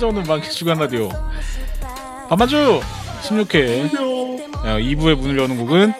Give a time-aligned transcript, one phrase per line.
[0.00, 1.10] 찾아오는 만기 주간 라디오
[2.30, 2.80] 밤마주
[3.22, 3.90] 16회
[4.62, 5.92] 2부의 문을 여는 곡은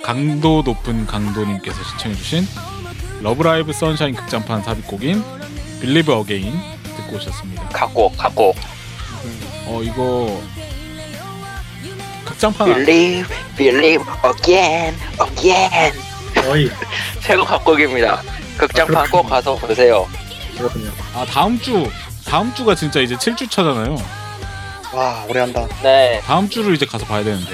[0.00, 2.46] 강도 높은 강도님께서 시청해주신
[3.22, 5.24] 러브라이브 선샤인 극장판 삽입곡인
[5.80, 7.68] 빌리브 어게인 듣고 오셨습니다.
[7.70, 8.54] 갖고 갖고
[9.66, 10.40] 어 이거
[12.26, 13.26] 극장판 아- believe
[13.56, 15.92] believe again again
[16.48, 16.70] 어이.
[17.20, 18.22] 새로 각곡입니다.
[18.56, 20.06] 극장판 꼭 가서 보세요.
[20.56, 20.90] 그렇군요.
[21.12, 21.90] 아 다음 주
[22.28, 23.96] 다음 주가 진짜 이제 7주 차잖아요.
[24.92, 25.66] 와, 오래 한다.
[25.82, 27.50] 네, 다음 주를 이제 가서 봐야 되는데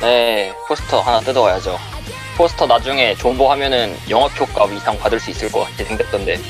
[0.00, 1.78] 네 포스터 하나 뜯어와야죠.
[2.36, 6.40] 포스터 나중에 정보하면은 영업 효과 이상 받을 수 있을 것 같이 생겼던데.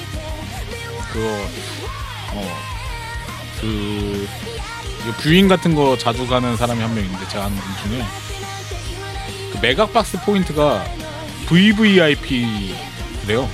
[1.12, 1.26] 그거
[3.56, 4.28] 어그
[5.22, 8.04] viewing 같은 거 자주 가는 사람이 한 명 있는데 제가 아는 분 중에
[9.52, 10.84] 그 메가박스 포인트가
[11.46, 13.48] VVIP래요.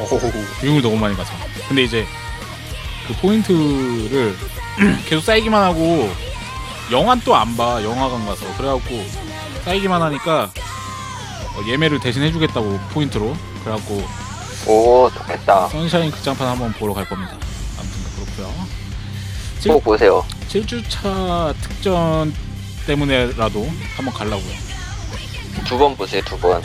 [0.00, 0.32] 오호호.
[0.60, 1.32] viewing을 너무 많이 가서.
[1.68, 2.04] 근데 이제
[3.10, 4.36] 그 포인트를
[5.08, 6.08] 계속 쌓이기만 하고
[6.92, 7.82] 영화는 또안 봐.
[7.82, 9.04] 영화관 가서 그래갖고
[9.64, 10.44] 쌓이기만 하니까
[11.56, 14.04] 어, 예매를 대신 해주겠다고 포인트로 그래갖고
[14.66, 15.68] 오 좋겠다.
[15.68, 17.32] 선샤인 극장판 한번 보러 갈 겁니다.
[17.78, 18.66] 아무튼 그렇고요.
[19.74, 20.24] 꼭 보세요.
[20.48, 22.32] 7주차 특전
[22.86, 24.54] 때문에라도 한번 가려고요.
[25.66, 26.62] 두 번 보세요 두 번.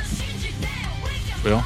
[1.43, 1.63] 왜요?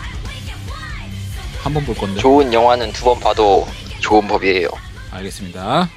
[1.63, 2.19] 한 번 볼 건데.
[2.21, 3.67] 좋은 영화는 두 번 봐도
[4.01, 4.69] 좋은 법이에요.
[5.11, 5.89] 알겠습니다.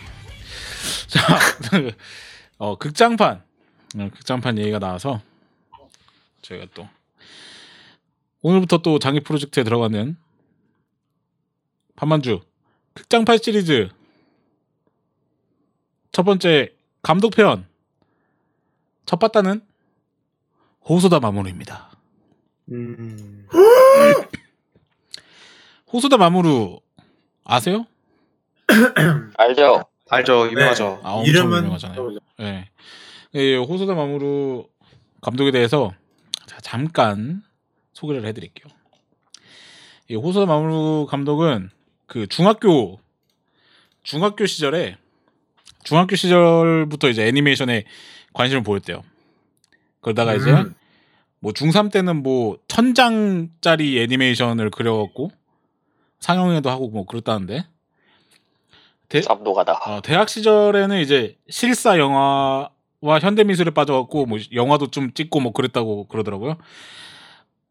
[1.09, 1.39] 자,
[2.59, 3.43] 어, 극장판.
[3.99, 5.21] 어, 극장판 얘기가 나와서
[6.43, 6.89] 저희가 또
[8.41, 10.17] 오늘부터 또 장기 프로젝트에 들어가는
[11.97, 12.41] 판만주
[12.95, 13.89] 극장판 시리즈
[16.11, 17.67] 첫 번째 감독편
[19.07, 19.65] 첫 바다는
[20.89, 21.91] 호소다 마모루입니다.
[22.73, 23.47] 음.
[25.93, 26.81] 호소다 마모루
[27.45, 27.87] 아세요?
[29.37, 29.85] 알죠?
[30.09, 30.51] 알죠.
[30.51, 31.01] 유명하죠.
[31.03, 32.19] 아, 엄청 이름은 유명하잖아요.
[32.39, 32.69] 네.
[33.35, 34.67] 예, 호소다 마모루
[35.21, 35.93] 감독에 대해서
[36.47, 37.43] 자, 잠깐
[37.95, 38.73] 소개를 해드릴게요.
[40.09, 41.71] 이 호소다 마모루 감독은
[42.07, 43.01] 그 중학교
[44.03, 44.97] 중학교 시절에
[45.85, 47.85] 중학교 시절부터 이제 애니메이션에
[48.35, 49.03] 관심을 보였대요.
[50.01, 50.75] 그러다가 이제 음.
[51.39, 55.31] 뭐 중3 때는 뭐 천장짜리 애니메이션을 그려갖고
[56.21, 57.65] 상영회도 하고 뭐 그랬다는데
[59.13, 59.87] 대, 쌉노가다.
[59.87, 66.09] 어, 대학 시절에는 이제 실사 영화와 현대 미술에 빠져갖고 뭐 영화도 좀 찍고 뭐 그랬다고
[66.09, 66.57] 그러더라고요.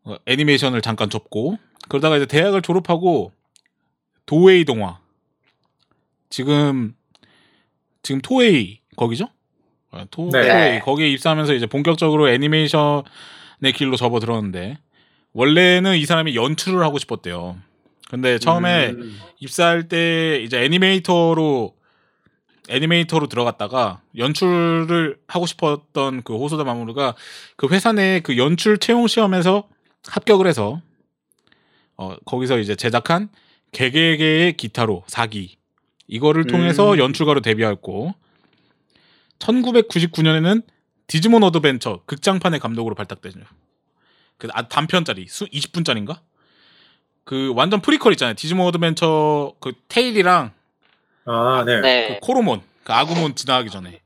[0.04, 1.58] 어, 애니메이션을 잠깐 접고
[1.90, 3.32] 그러다가 이제 대학을 졸업하고
[4.28, 5.00] 도웨이 동화
[6.30, 6.94] 지금
[8.04, 9.28] 지금 토웨이 거기죠?
[9.90, 10.48] 어, 토, 네.
[10.48, 13.04] 토웨이 거기에 입사하면서 이제 본격적으로 애니메이션의
[13.74, 14.78] 길로 접어들었는데
[15.34, 17.58] 원래는 이 사람이 연출을 하고 싶었대요.
[18.12, 19.18] 근데 처음에 음.
[19.40, 21.74] 입사할 때 이제 애니메이터로
[22.68, 27.16] 애니메이터로 들어갔다가 연출을 하고 싶었던 그 호소다 마무르가
[27.56, 29.70] 그 회사 내 그 연출 채용 시험에서
[30.06, 30.82] 합격을 해서
[31.96, 33.30] 어 거기서 이제 제작한
[33.72, 35.58] 게게게의 기타로 4기
[36.08, 37.00] 이거를 통해서 음.
[37.00, 38.14] 연출가로 데뷔했고
[39.40, 40.64] 1999년에는
[41.08, 43.40] 디지몬 어드벤처 극장판의 감독으로 발탁되죠.
[44.38, 46.20] 그 아, 단편짜리 수 20분짜리인가?
[47.24, 48.36] 그 완전 프리퀄 있잖아요.
[48.36, 50.52] 디지몬 어드벤처 그 태일이랑
[51.26, 51.82] 아, 네.
[51.82, 52.08] 네.
[52.08, 54.02] 그 코로몬 그 아구몬 지나가기 전에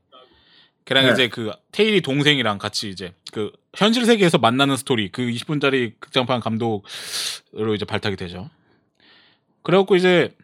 [0.84, 1.12] 걔랑 네.
[1.12, 7.74] 이제 그 태일이 동생이랑 같이 이제 그 현실 세계에서 만나는 스토리 그 20분짜리 극장판 감독으로
[7.74, 8.48] 이제 발탁이 되죠.
[9.62, 10.34] 그래갖고 이제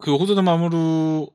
[0.00, 1.28] 그 호소다 마모루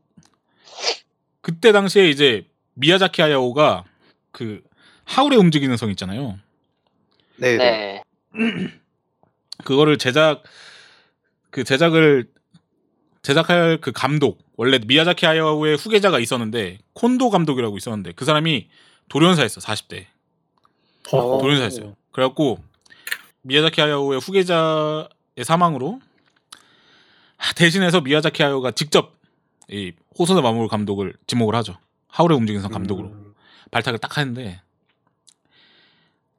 [1.42, 3.84] 그때 당시에 이제 미야자키 하야오가
[4.32, 4.64] 그
[5.04, 6.40] 하울의 움직이는 성 있잖아요.
[7.38, 7.58] 네.
[7.58, 8.04] 네.
[9.57, 9.63] 네.
[9.63, 10.44] 그거를 제작
[11.50, 12.28] 그 제작을
[13.22, 18.69] 제작할 그 감독 원래 미야자키 하야오의 후계자가 있었는데 콘도 감독이라고 있었는데 그 사람이
[19.10, 20.06] 돌연사했어 40대
[21.12, 21.40] 어.
[21.42, 21.96] 돌연사했어요.
[22.12, 22.60] 그래갖고
[23.42, 25.07] 미야자키 하야오의 후계자의
[25.44, 26.00] 사망으로
[27.38, 29.16] 하, 대신해서 미야자키 하야오가 직접
[29.69, 31.78] 이 호소다 마모루 감독을 지목을 하죠.
[32.08, 33.34] 하울의 움직이는 성 감독으로 음.
[33.72, 34.62] 발탁을 딱 하는데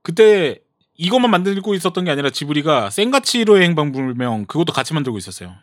[0.02, 0.60] 그때
[0.96, 5.54] 이것만 만들고 있었던 게 아니라 지브리가 센가치로의 행방불명 그것도 같이 만들고 있었어요.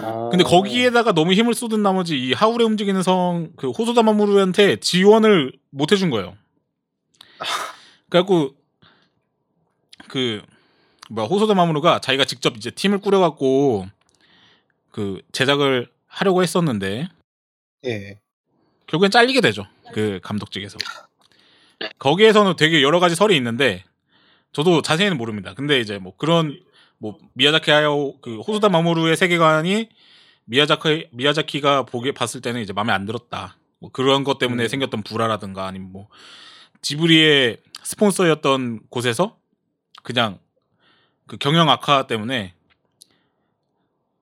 [0.00, 0.28] 어.
[0.30, 5.92] 근데 거기에다가 너무 힘을 쏟은 나머지 이 하울의 움직이는 성 그 호소다 마모루한테 지원을 못
[5.92, 6.36] 해준 거예요.
[8.08, 8.54] 그래갖고
[10.08, 10.42] 그
[11.10, 13.86] 뭐야 호소다 마모루가 자기가 직접 이제 팀을 꾸려갖고
[14.90, 17.08] 그 제작을 하려고 했었는데
[17.86, 18.18] 예.
[18.86, 19.66] 결국엔 잘리게 되죠.
[19.92, 20.78] 그 감독 측에서.
[21.98, 23.84] 거기에서는 되게 여러 가지 설이 있는데
[24.54, 25.52] 저도 자세히는 모릅니다.
[25.54, 26.58] 근데 이제 뭐 그런
[26.98, 29.88] 뭐 미야자키 하야오 그 호소다 마모루의 세계관이
[30.46, 33.58] 미야자키 미야자키가 보게 봤을 때는 이제 마음에 안 들었다.
[33.80, 34.68] 뭐 그런 것 때문에 음.
[34.68, 36.08] 생겼던 불화라든가 아니면 뭐
[36.80, 39.36] 지브리의 스폰서였던 곳에서
[40.02, 40.38] 그냥
[41.26, 42.54] 그 경영 악화 때문에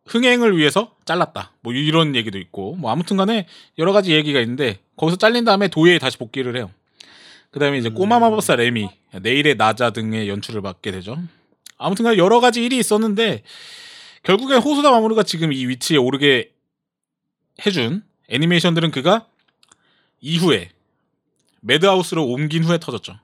[0.06, 1.52] 흥행을 위해서 잘랐다.
[1.60, 3.46] 뭐 이런 얘기도 있고 뭐 아무튼간에
[3.78, 6.70] 여러 가지 얘기가 있는데 거기서 잘린 다음에 도예에 다시 복귀를 해요.
[7.52, 8.88] 그다음에 이제 꼬마 마법사 레미,
[9.20, 11.16] 내일의 나자 등의 연출을 맡게 되죠.
[11.76, 13.42] 아무튼간에 여러 가지 일이 있었는데
[14.22, 16.52] 결국엔 호소다 마모루가 지금 이 위치에 오르게
[17.66, 19.26] 해준 애니메이션들은 그가
[20.20, 20.70] 이후에
[21.60, 23.18] 매드하우스로 옮긴 후에 터졌죠.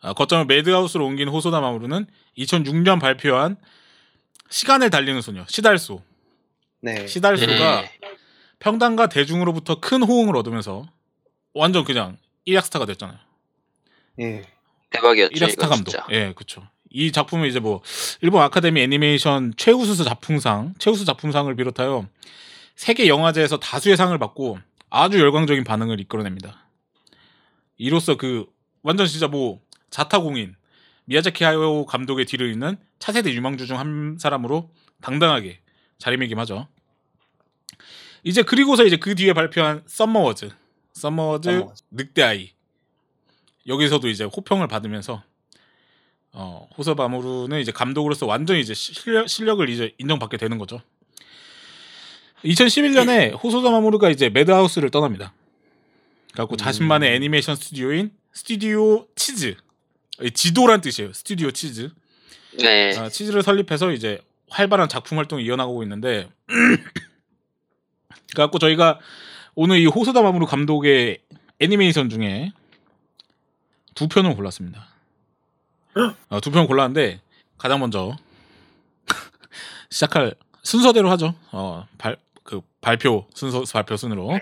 [0.00, 2.06] 아, 거점을 매드하우스로 옮긴 호소다 마모루는
[2.38, 3.56] 2006년 발표한
[4.48, 6.02] 시간을 달리는 소녀 시달소
[6.80, 7.06] 네.
[7.06, 8.00] 시달소가 네.
[8.60, 10.88] 평단과 대중으로부터 큰 호응을 얻으면서
[11.52, 12.16] 완전 그냥
[12.46, 13.18] 1약 스타가 됐잖아요.
[14.20, 14.42] 예.
[14.90, 15.34] 대박이었죠.
[15.34, 15.90] 1약 스타 이거 감독.
[15.90, 16.06] 진짜.
[16.10, 16.66] 예, 그렇죠.
[16.90, 17.82] 이 작품은 이제 뭐
[18.20, 22.08] 일본 아카데미 애니메이션 최우수 작품상, 최우수 작품상을 비롯하여
[22.74, 24.58] 세계 영화제에서 다수의 상을 받고
[24.90, 26.66] 아주 열광적인 반응을 이끌어냅니다.
[27.76, 28.46] 이로써 그
[28.82, 29.60] 완전 진짜 뭐
[29.90, 30.56] 자타공인
[31.04, 34.70] 미야자키 하야오 감독의 뒤를 잇는 차세대 유망주 중 한 사람으로
[35.00, 35.60] 당당하게
[35.98, 36.66] 자리매김하죠.
[38.24, 40.50] 이제 그리고서 이제 그 뒤에 발표한 썸머워즈,
[41.00, 41.64] 썸머워즈.
[41.90, 42.50] 늑대 아이
[43.66, 45.22] 여기서도 이제 호평을 받으면서
[46.32, 50.80] 어, 호소다 마모루는 이제 감독으로서 완전히 이제 실력, 실력을 이제 인정받게 되는 거죠.
[52.44, 55.34] 2011년에 호소다마모루가 이제 매드하우스를 떠납니다.
[56.32, 59.56] 그래갖고 자신만의 애니메이션 스튜디오인 스튜디오 치즈
[60.22, 61.12] 이 지도란 뜻이에요.
[61.12, 61.90] 스튜디오 치즈
[62.58, 62.96] 네.
[62.96, 66.28] 아, 치즈를 설립해서 이제 활발한 작품 활동을 이어나가고 있는데
[68.30, 69.00] 그래갖고 저희가
[69.59, 71.19] 오늘 이 호소다 마무루 감독의
[71.59, 72.51] 애니메이션 중에
[73.93, 74.87] 두 편을 골랐습니다.
[76.29, 77.21] 어, 두 편을 골랐는데
[77.57, 78.15] 가장 먼저
[79.89, 81.33] 시작할 순서대로 하죠.
[81.51, 84.39] 어, 발, 그 발표 순서 발표 순으로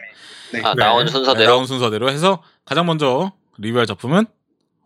[0.51, 0.62] 네.
[0.63, 0.84] 아, 네.
[0.84, 4.25] 나온 네, 순서대로 나온 순서대로 해서 가장 먼저 리뷰할 작품은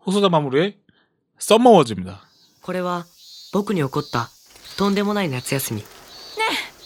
[0.06, 0.76] 호소다 마무루의
[1.38, 2.22] 썸머워즈입니다.
[2.62, 3.06] これは
[3.52, 4.28] 僕に起こった
[4.76, 5.82] とんでもない夏休み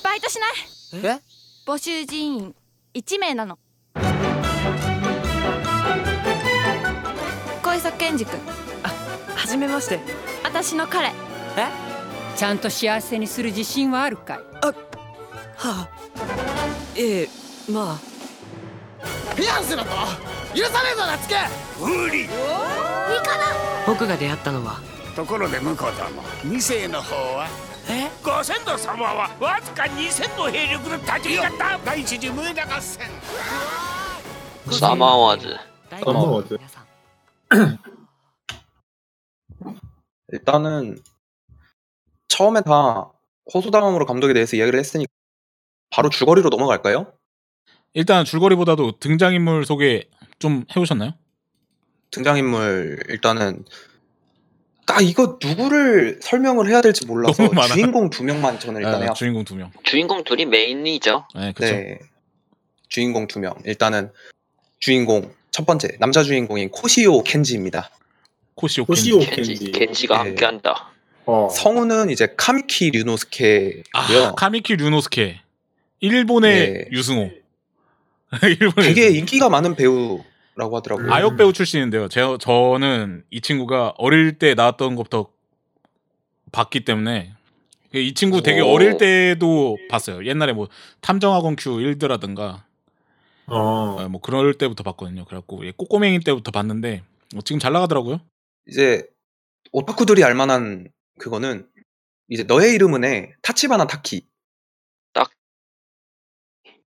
[0.04, 0.52] バイトしない
[1.04, 1.20] え
[1.66, 2.54] 募集人員
[2.97, 3.59] 1名なの。
[7.61, 8.39] 小磯健二君
[9.35, 9.99] はじめまして。
[10.43, 11.11] 私の彼。
[12.35, 14.39] ちゃんと幸せにする自信はあるかい？
[14.65, 14.73] は
[15.57, 15.89] あ。
[16.95, 17.29] ええ
[17.71, 17.95] まあ。
[19.35, 19.91] フィアンセだと？
[20.55, 21.35] 許さねえぞ夏樹
[21.79, 22.27] 無理。
[23.85, 24.79] 僕が出会ったのは。
[25.15, 26.09] ところで婿殿
[26.45, 27.47] 二世の方は？
[28.36, 33.08] えご先祖様はわずか2000の兵力で立ち上がった第一次ムエダ合戦
[34.70, 35.56] 사마와즈
[35.90, 37.78] 大サマーワーズ皆さん
[40.32, 40.98] 일단은
[42.28, 43.10] 처음에 다
[43.52, 45.10] 호소다마모로 감독에 대해서 이야기를 했으니까
[45.90, 47.12] 바로 줄거리로 넘어갈까요?
[47.92, 51.12] 일단 줄거리보다도 등장인물 소개 좀 해보셨나요?
[52.10, 53.64] 등장인물 일단은
[54.89, 57.73] 아 이거 누구를 설명을 해야 될지 몰라서 너무 많아요.
[57.73, 59.13] 주인공 두 명만 저는 일단 아, 해요.
[59.15, 59.71] 주인공 두 명.
[59.83, 61.27] 주인공 둘이 메인이죠.
[61.35, 61.75] 네, 그렇죠.
[61.75, 61.99] 네.
[62.87, 63.53] 주인공 두 명.
[63.65, 64.11] 일단은
[64.79, 67.89] 주인공 첫 번째 남자 주인공인 코시오 켄지입니다.
[68.55, 69.35] 코시오 코시오 켄지.
[69.35, 69.71] 켄지, 켄지.
[69.71, 70.29] 켄지가 네.
[70.29, 70.91] 함께한다.
[71.25, 71.49] 어.
[71.51, 73.83] 성우는 이제 카미키 류노스케고요.
[73.93, 75.41] 아, 카미키 류노스케.
[75.99, 76.85] 일본의 네.
[76.91, 77.29] 유승호.
[78.43, 79.17] 일본의 되게 유승호.
[79.19, 80.23] 인기가 많은 배우
[80.57, 81.13] 라고 하더라고요.
[81.13, 82.09] 아역 배우 출신인데요.
[82.09, 85.31] 제, 저는 이 친구가 어릴 때 나왔던 것부터
[86.51, 87.33] 봤기 때문에
[87.93, 88.67] 이 친구 되게 오.
[88.69, 90.25] 어릴 때도 봤어요.
[90.25, 90.67] 옛날에 뭐
[91.01, 92.63] 탐정학원 큐 1드라든가
[93.45, 93.55] 어.
[93.55, 95.25] 어, 뭐 그럴 때부터 봤거든요.
[95.25, 97.03] 그래갖고 예, 꼬꼬맹이 때부터 봤는데
[97.35, 98.19] 어, 지금 잘 나가더라고요.
[98.67, 99.07] 이제
[99.71, 100.87] 오타쿠들이 알만한
[101.19, 101.67] 그거는
[102.29, 104.25] 이제 너의 이름은에 타치바나 타키
[105.13, 105.29] 딱.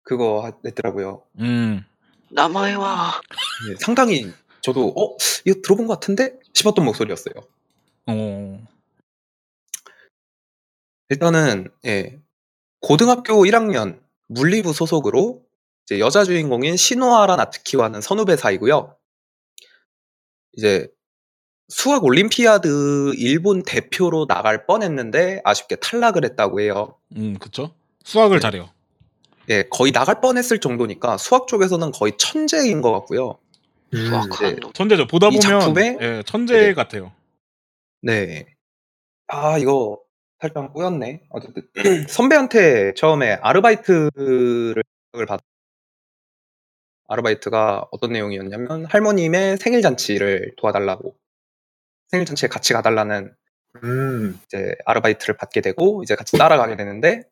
[0.02, 1.22] 그거 하- 냈더라고요.
[1.40, 1.84] 음,
[2.30, 3.20] 남아와.
[3.68, 7.34] 네, 상당히 저도 어 이거 들어본 것 같은데 싶었던 목소리였어요.
[8.06, 8.66] 어,
[11.08, 12.18] 일단은 예
[12.80, 15.44] 고등학교 1학년 물리부 소속으로
[15.84, 18.96] 이제 여자 주인공인 시노하라 나츠키와는 선후배 사이고요.
[20.56, 20.88] 이제
[21.68, 26.96] 수학 올림피아드 일본 대표로 나갈 뻔했는데 아쉽게 탈락을 했다고 해요.
[27.16, 27.74] 음, 그쵸.
[28.04, 28.40] 수학을 네.
[28.40, 28.70] 잘해요.
[29.48, 33.38] 예, 거의 나갈 뻔했을 정도니까 수학 쪽에서는 거의 천재인 것 같고요.
[33.94, 34.10] 음.
[34.40, 34.56] 네.
[34.56, 34.72] 놈.
[34.72, 35.06] 천재죠.
[35.06, 36.74] 보다 이 보면 작품에 예, 천재 네.
[36.74, 37.12] 같아요.
[38.02, 38.46] 네.
[39.28, 40.00] 아, 이거
[40.40, 41.22] 살짝 꼬였네.
[41.30, 41.62] 어쨌든
[42.08, 44.82] 선배한테 처음에 아르바이트를
[45.26, 45.40] 받
[47.08, 51.16] 아르바이트가 어떤 내용이었냐면 할머님의 생일 잔치를 도와달라고
[52.08, 53.32] 생일 잔치에 같이 가달라는
[53.84, 54.40] 음.
[54.44, 57.22] 이제 아르바이트를 받게 되고 이제 같이 따라가게 되는데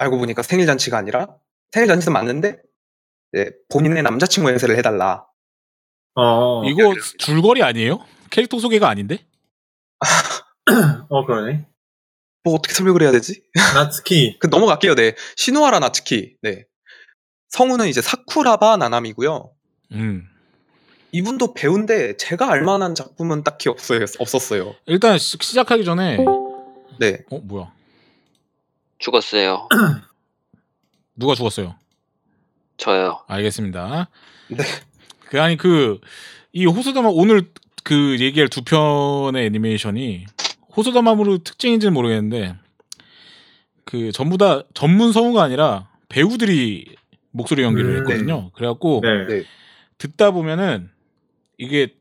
[0.00, 1.28] 알고 보니까 생일 잔치가 아니라
[1.72, 2.56] 생일 잔치는 맞는데
[3.32, 5.26] 이제 본인의 남자친구 행세를 해달라.
[6.14, 6.64] 어.
[6.64, 8.04] 이거 줄거리 아니에요?
[8.30, 9.18] 캐릭터 소개가 아닌데?
[11.10, 11.66] 어, 그러네.
[12.42, 13.42] 뭐 어떻게 설명을 해야 되지?
[13.74, 14.38] 나츠키.
[14.40, 14.94] 그 넘어갈게요.
[14.94, 15.14] 네.
[15.36, 16.36] 시노하라 나츠키.
[16.40, 16.64] 네.
[17.50, 19.52] 성우는 이제 사쿠라바 나나미고요.
[19.92, 20.26] 음.
[21.12, 24.00] 이분도 배우인데 제가 알만한 작품은 딱히 없어요.
[24.18, 24.74] 없었어요.
[24.86, 26.18] 일단 시, 시작하기 전에
[26.98, 27.18] 네.
[27.30, 27.72] 어 뭐야?
[29.00, 29.68] 죽었어요.
[31.16, 31.74] 누가 죽었어요?
[32.76, 33.24] 저요.
[33.26, 34.08] 알겠습니다.
[34.48, 34.56] 네.
[35.28, 35.98] 그 아니 그
[36.52, 37.48] 이 호소다마 오늘
[37.84, 40.26] 그 얘기할 두 편의 애니메이션이
[40.76, 42.56] 호소다마무르 특징인지는 모르겠는데
[43.84, 46.96] 그 전부 다 전문 성우가 아니라 배우들이
[47.30, 48.50] 목소리 연기를 음, 했거든요.
[48.52, 49.26] 그래갖고 네.
[49.26, 49.44] 네.
[49.98, 50.90] 듣다 보면은
[51.58, 51.94] 이게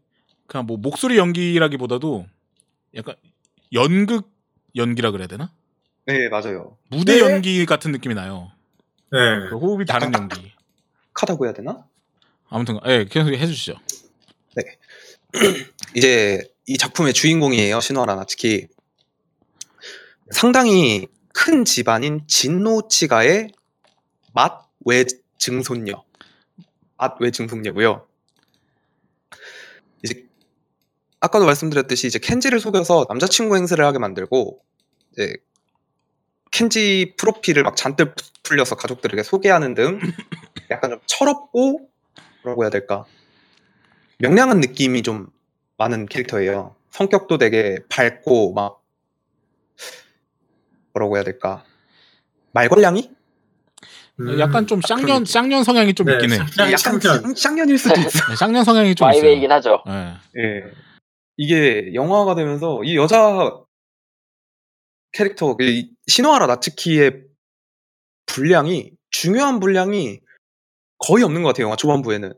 [0.47, 2.25] 그냥 뭐 목소리 연기라기보다도
[2.95, 3.15] 약간
[3.73, 4.31] 연극
[4.75, 5.51] 연기라 그래야 되나?
[6.09, 6.75] 네, 맞아요.
[6.89, 7.19] 무대 네.
[7.19, 8.51] 연기 같은 느낌이 나요.
[9.11, 9.19] 네.
[9.49, 10.51] 그 호흡이 다른 연기.
[11.13, 11.85] 카다고 해야 되나?
[12.49, 13.75] 아무튼 예, 계속 해주시죠.
[15.95, 17.79] 이제 이 작품의 주인공이에요.
[17.79, 18.67] 시노하라 나츠키.
[20.31, 23.51] 상당히 큰 집안인 진노치가의
[24.33, 25.05] 맛 외
[25.37, 26.03] 증손녀.
[26.97, 28.07] 맛 외 증손녀고요.
[30.03, 30.25] 이제
[31.19, 34.59] 아까도 말씀드렸듯이 이제 켄지를 속여서 남자친구 행세를 하게 만들고
[35.11, 35.35] 이제
[36.51, 39.99] 켄지 프로필을 막 잔뜩 풀려서 가족들에게 소개하는 등
[40.71, 41.87] 약간 좀 철없고
[42.43, 43.05] 뭐라고 해야 될까
[44.19, 45.27] 명량한 느낌이 좀
[45.77, 46.75] 많은 캐릭터예요.
[46.89, 48.81] 성격도 되게 밝고 막
[50.93, 51.63] 뭐라고 해야 될까
[52.51, 53.11] 말괄량이
[54.21, 54.39] 음.
[54.39, 55.25] 약간 좀 그런 쌍년.
[55.25, 56.37] 쌍년 성향이 좀 네, 있긴 해.
[56.37, 57.21] 쌍- 약간 쌍년.
[57.21, 58.27] 쌍- 쌍년 일 수도 있어.
[58.27, 59.21] 네, 쌍년 성향이 좀 있어요.
[59.21, 59.81] 마이웨이긴 하죠.
[59.87, 60.15] 예.
[60.41, 60.63] 예.
[61.37, 63.53] 이게 영화가 되면서 이 여자
[65.11, 67.23] 캐릭터 이 시노하라 나츠키의
[68.25, 70.19] 분량이 중요한 분량이
[70.99, 71.65] 거의 없는 것 같아요.
[71.65, 72.33] 영화 초반부에는.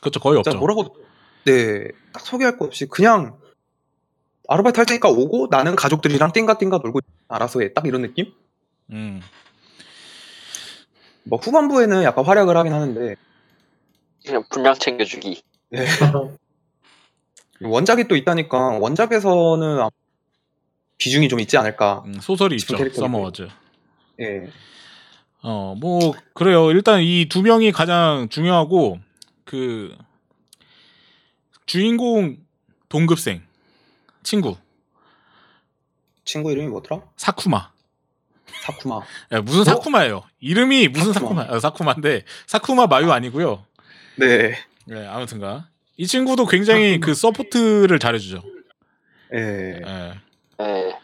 [0.00, 0.20] 그렇죠.
[0.20, 0.56] 거의 없죠.
[0.58, 0.96] 뭐라고
[1.44, 3.38] 네, 딱 소개할 거 없이 그냥
[4.48, 7.72] 아르바이트 할 테니까 오고 나는 가족들이랑 띵가띵가 놀고 알아서 해.
[7.72, 8.32] 딱 이런 느낌?
[8.90, 9.20] 음.
[11.24, 13.16] 뭐 후반부에는 약간 활약을 하긴 하는데
[14.24, 15.42] 그냥 분량 챙겨주기.
[15.70, 15.86] 네.
[17.62, 19.90] 원작이 또 있다니까 원작에서는 아마
[20.98, 22.02] 비중이 좀 있지 않을까.
[22.06, 22.76] 음, 소설이 있죠.
[22.90, 23.48] 서머워즈.
[24.20, 24.46] 예.
[25.42, 26.70] 어, 뭐 그래요.
[26.70, 28.98] 일단 이 두 명이 가장 중요하고
[29.44, 29.94] 그
[31.66, 32.38] 주인공
[32.88, 33.42] 동급생
[34.22, 34.56] 친구
[36.24, 37.02] 친구 이름이 뭐더라?
[37.16, 37.70] 사쿠마.
[38.62, 39.00] 사쿠마.
[39.32, 40.22] 예, 무슨 사쿠마예요?
[40.40, 41.42] 이름이 무슨 사쿠마.
[41.42, 41.56] 사쿠마?
[41.56, 43.66] 어, 사쿠마인데 사쿠마 마유 아니고요.
[44.16, 44.56] 네.
[44.90, 48.42] 예, 아무튼가 이 친구도 굉장히 그 서포트를 잘해 주죠.
[49.34, 49.80] 예.
[49.84, 50.14] 예,
[50.60, 50.98] 예.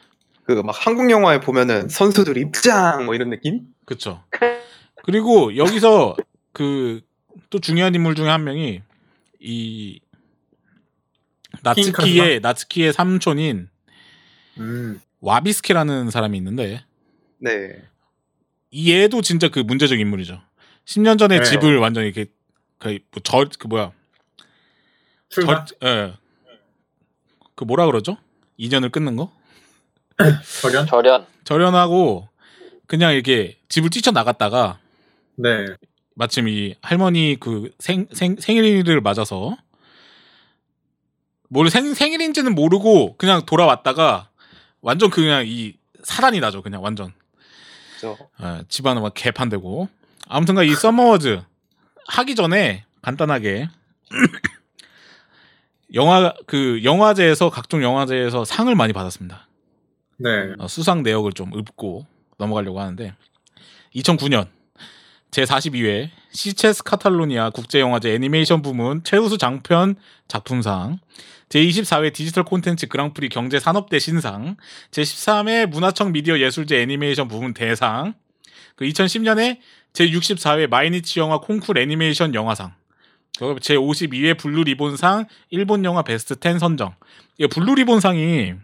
[0.45, 3.66] 그막 한국 영화에 보면은 선수들 입장 뭐 이런 느낌?
[3.85, 4.23] 그쵸.
[5.04, 6.16] 그리고 여기서
[6.52, 7.00] 그
[7.50, 8.83] 또 중요한 인물 중에 한 명이
[9.40, 10.00] 이
[11.62, 13.69] 나츠키의 나츠키의 삼촌인
[14.59, 15.00] 음.
[15.21, 16.85] 와비스케라는 사람이 있는데
[17.38, 17.83] 네.
[18.71, 20.40] 이 얘도 진짜 그 문제적 인물이죠.
[20.85, 21.45] 10년 전에 네.
[21.45, 22.30] 집을 완전히 이렇게
[22.78, 23.92] 그저그 뭐야
[25.28, 25.64] 출마.
[25.64, 26.14] 저, 예.
[27.57, 28.16] 그 뭐라 그러죠?
[28.57, 29.33] 인연을 끊는 거?
[30.62, 30.86] 절연.
[30.86, 31.26] 절연.
[31.44, 32.28] 절연하고
[32.86, 34.78] 그냥 이렇게 집을 뛰쳐 나갔다가
[35.36, 35.66] 네.
[36.14, 39.56] 마침 이 할머니 그 생, 생, 생일을 맞아서
[41.48, 44.28] 뭘 생, 생일인지는 모르고 그냥 돌아왔다가
[44.80, 47.12] 완전 그냥 이 사단이 나죠 그냥 완전
[47.94, 48.16] 그죠.
[48.42, 49.88] 예, 집안은 막 개판되고
[50.28, 51.42] 아무튼간 이 서머워즈
[52.06, 53.68] 하기 전에 간단하게
[55.94, 59.46] 영화 그 영화제에서 각종 영화제에서 상을 많이 받았습니다.
[60.20, 60.52] 네.
[60.58, 63.14] 어, 수상 내역을 좀 읊고 넘어가려고 하는데
[63.94, 64.48] 2009년
[65.30, 69.96] 제 42회 시체스 카탈로니아 국제영화제 애니메이션 부문 최우수 장편
[70.28, 70.98] 작품상
[71.48, 74.56] 제 24회 디지털 콘텐츠 그랑프리 경제산업대신상
[74.90, 78.14] 제 13회 문화청 미디어 예술제 애니메이션 부문 대상
[78.76, 79.58] 그 2010년에
[79.94, 82.74] 제 64회 마이니치 영화 콩쿨 애니메이션 영화상
[83.38, 86.94] 그리고 제 52회 블루 리본상 일본 영화 베스트 10 선정
[87.38, 88.54] 이 블루 리본상이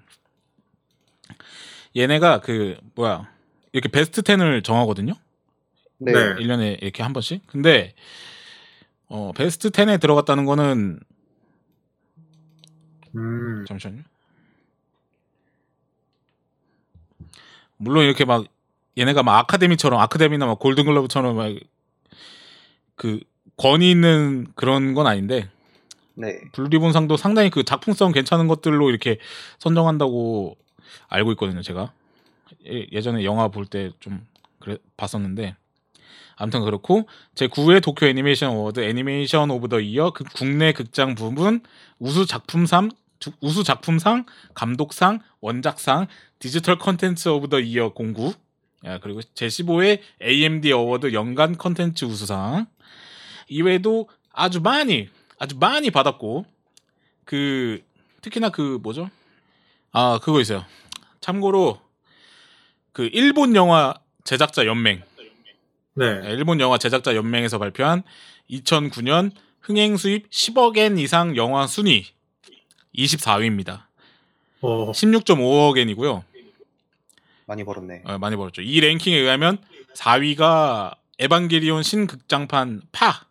[1.97, 3.29] 얘네가 그 뭐야
[3.73, 5.15] 이렇게 베스트 10을 정하거든요.
[5.99, 6.13] 네.
[6.13, 6.35] 네.
[6.35, 7.47] 1년에 이렇게 한 번씩.
[7.47, 7.95] 근데
[9.09, 11.01] 어 베스트 10에 들어갔다는 거는
[13.15, 13.65] 음.
[13.67, 14.03] 잠시만요.
[17.79, 18.47] 물론 이렇게 막
[18.99, 21.53] 얘네가 막 아카데미처럼 아카데미나 막 골든글러브처럼 막
[22.97, 23.21] 그
[23.57, 25.49] 권위 있는 그런 건 아닌데
[26.15, 26.41] 네.
[26.53, 29.19] 블루리본상도 상당히 그 작품성 괜찮은 것들로 이렇게
[29.59, 30.57] 선정한다고
[31.09, 31.93] 알고 있거든요, 제가.
[32.67, 34.25] 예- 예전에 영화 볼 때 좀
[34.61, 35.55] 그래 봤었는데
[36.37, 41.63] 아무튼 그렇고 제 9회 도쿄 애니메이션 어워드 Animation of the Year 그 국내 극장 부문
[41.99, 46.07] 우수 작품상 주- 우수 작품상 감독상 원작상
[46.39, 48.35] Digital Contents of the Year 09
[48.85, 52.67] 야, 그리고 제 15회 AMD 어워드 연간 컨텐츠 우수상
[53.49, 55.09] 이외에도 아주 많이
[55.39, 56.45] 아주 많이 받았고
[57.25, 57.83] 그
[58.21, 59.11] 특히나 그 뭐죠?
[59.93, 60.65] 아 그거 있어요.
[61.27, 61.81] 참고로
[62.93, 65.03] 그 일본 영화 제작자 연맹,
[65.95, 66.21] 네.
[66.21, 68.05] 네, 일본 영화 제작자 연맹에서 발표한
[68.49, 72.07] 2009년 흥행 수입 10억엔 이상 영화 순위
[72.95, 73.87] 24위입니다.
[74.61, 74.93] 어.
[74.93, 76.23] 16.5억엔이고요.
[77.47, 78.03] 많이 벌었네.
[78.05, 78.63] 어, 많이 벌었죠.
[78.63, 79.59] 이 랭킹에 의하면
[79.97, 83.26] 4위가 에반게리온 신극장판 파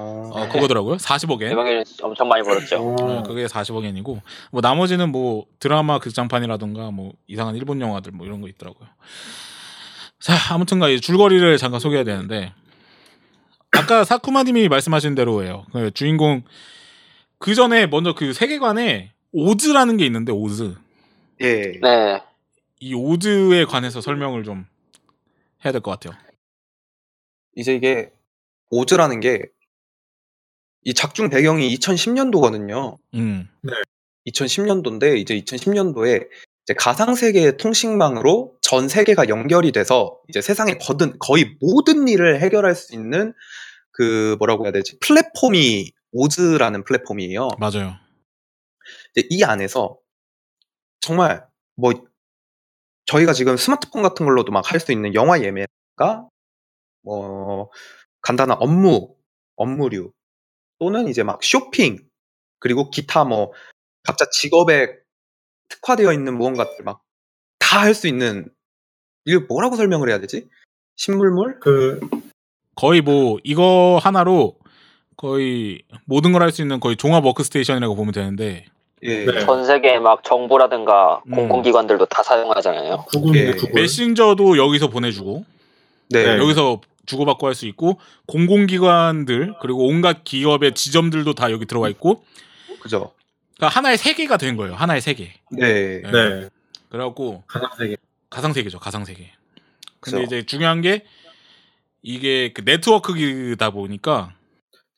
[0.00, 0.96] 어, 어, 그거더라고요.
[0.96, 1.48] 40억엔.
[1.48, 2.76] 대박이 엄청 많이 벌었죠.
[2.76, 3.22] 어, 어.
[3.24, 4.20] 그게 40억엔이고
[4.52, 8.88] 뭐 나머지는 뭐 드라마 극장판이라던가 뭐 이상한 일본 영화들 뭐 이런 거 있더라고요.
[10.20, 12.52] 자 아무튼가 이 줄거리를 잠깐 소개해야 되는데
[13.72, 15.66] 아까 사쿠마님이 말씀하신 대로예요.
[15.72, 16.42] 그 주인공
[17.38, 20.74] 그 전에 먼저 그 세계관에 오즈라는 게 있는데 오즈
[21.40, 21.72] 예.
[21.80, 22.22] 네.
[22.80, 24.66] 이 오즈에 관해서 설명을 좀
[25.64, 26.16] 해야 될 것 같아요.
[27.56, 28.10] 이제 이게
[28.70, 29.42] 오즈라는 게
[30.84, 32.96] 이 작중 배경이 2010년도거든요.
[33.14, 33.48] 음
[34.26, 36.28] 2010년도인데 이제 2010년도에
[36.64, 42.74] 이제 가상 세계의 통신망으로 전 세계가 연결이 돼서 이제 세상의 거든 거의 모든 일을 해결할
[42.74, 43.32] 수 있는
[43.90, 47.48] 그 뭐라고 해야 되지 플랫폼이 오즈라는 플랫폼이에요.
[47.58, 47.94] 맞아요.
[49.14, 49.98] 이제 이 안에서
[51.00, 51.44] 정말
[51.76, 51.92] 뭐
[53.06, 56.28] 저희가 지금 스마트폰 같은 걸로도 막 할 수 있는 영화 예매가
[57.02, 57.70] 뭐
[58.22, 59.14] 간단한 업무
[59.56, 60.12] 업무류
[60.78, 61.98] 또는 이제 막 쇼핑
[62.60, 63.52] 그리고 기타 뭐
[64.04, 64.88] 각자 직업에
[65.68, 67.00] 특화되어 있는 무언가들 막
[67.60, 68.48] 다 할 수 있는
[69.26, 70.48] 이걸 뭐라고 설명을 해야 되지?
[70.96, 71.60] 신문물?
[71.60, 72.00] 그
[72.76, 74.56] 거의 뭐 이거 하나로
[75.18, 78.64] 거의 모든 걸 할 수 있는 거의 종합 워크스테이션이라고 보면 되는데
[79.02, 79.24] 예.
[79.26, 79.40] 네.
[79.40, 81.32] 전 세계 막 정부라든가 음.
[81.32, 83.04] 공공기관들도 다 사용하잖아요.
[83.34, 83.52] 예.
[83.52, 83.72] 구글.
[83.74, 85.44] 메신저도 여기서 보내주고
[86.08, 86.24] 네.
[86.24, 86.38] 네.
[86.38, 92.24] 여기서 주고받고 할 수 있고 공공기관들 그리고 온갖 기업의 지점들도 다 여기 들어가 있고
[92.80, 93.12] 그죠?
[93.56, 94.74] 그러니까 하나의 세계가 된 거예요.
[94.74, 95.32] 하나의 세계.
[95.50, 96.00] 네.
[96.02, 96.10] 네.
[96.12, 96.48] 네.
[96.90, 97.96] 그래갖고 가상 세계.
[98.30, 98.78] 가상 세계죠.
[98.78, 99.32] 가상 세계.
[100.00, 100.22] 근데 그죠.
[100.22, 101.04] 이제 중요한 게
[102.02, 104.34] 이게 그 네트워크이다 보니까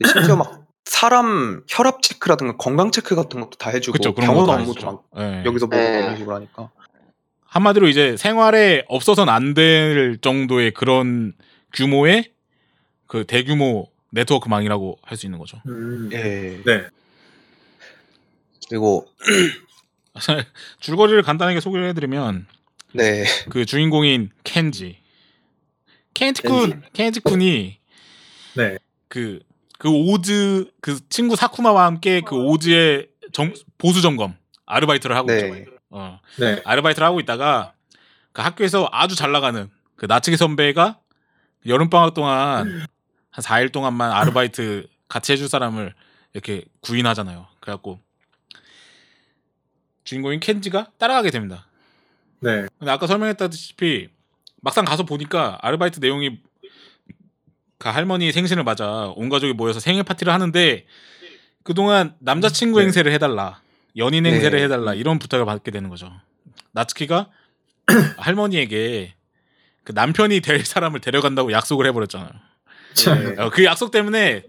[0.05, 4.85] 심지어 막 사람 혈압 체크라든가 건강 체크 같은 것도 다 해주고 그쵸 그런 병원 업무도
[4.85, 5.43] 막 네.
[5.47, 6.03] 여기서 보고 네.
[6.03, 6.71] 그런 식으로 하니까
[7.47, 11.33] 한마디로 이제 생활에 없어서는 안 될 정도의 그런
[11.73, 12.33] 규모의
[13.07, 15.61] 그 대규모 네트워크망이라고 할 수 있는 거죠.
[15.67, 16.11] 음.
[16.13, 16.61] 예.
[16.65, 16.87] 네.
[18.69, 19.07] 그리고
[20.81, 22.47] 줄거리를 간단하게 소개를 해드리면
[22.93, 23.25] 네.
[23.49, 24.99] 그 주인공인 켄지,
[26.15, 27.79] 켄지군, 켄지군이
[28.57, 28.79] 네.
[29.09, 29.41] 그,
[29.79, 35.47] 그 오즈, 그 친구 사쿠마와 함께 그 오즈의 점, 보수 점검, 아르바이트를 하고 있죠.
[35.55, 35.65] 네.
[35.91, 36.61] 어, 네.
[36.65, 37.75] 아르바이트를 하고 있다가
[38.33, 40.99] 그 학교에서 아주 잘 나가는 그 나츠기 선배가
[41.67, 42.87] 여름방학 동안
[43.31, 45.95] 한 4일 동안만 아르바이트 같이 해줄 사람을
[46.33, 47.47] 이렇게 구인하잖아요.
[47.61, 48.01] 그래갖고
[50.05, 51.67] 주인공인 켄지가 따라가게 됩니다.
[52.41, 52.67] 네.
[52.79, 54.09] 근데 아까 설명했다시피
[54.63, 56.41] 막상 가서 보니까 아르바이트 내용이
[57.79, 60.87] 그 할머니 생신을 맞아 온 가족이 모여서 생일 파티를 하는데
[61.63, 62.85] 그동안 남자친구 네.
[62.87, 63.63] 행세를 해달라
[63.97, 64.65] 연인 행세를 네.
[64.65, 66.13] 해달라 이런 부탁을 받게 되는 거죠
[66.73, 67.31] 나츠키가
[68.19, 69.15] 할머니에게
[69.85, 72.31] 그그 남편이 될 사람을 데려간다고 약속을 해버렸잖아요.
[72.97, 73.41] 네.
[73.41, 74.45] 어, 그 약속 때문에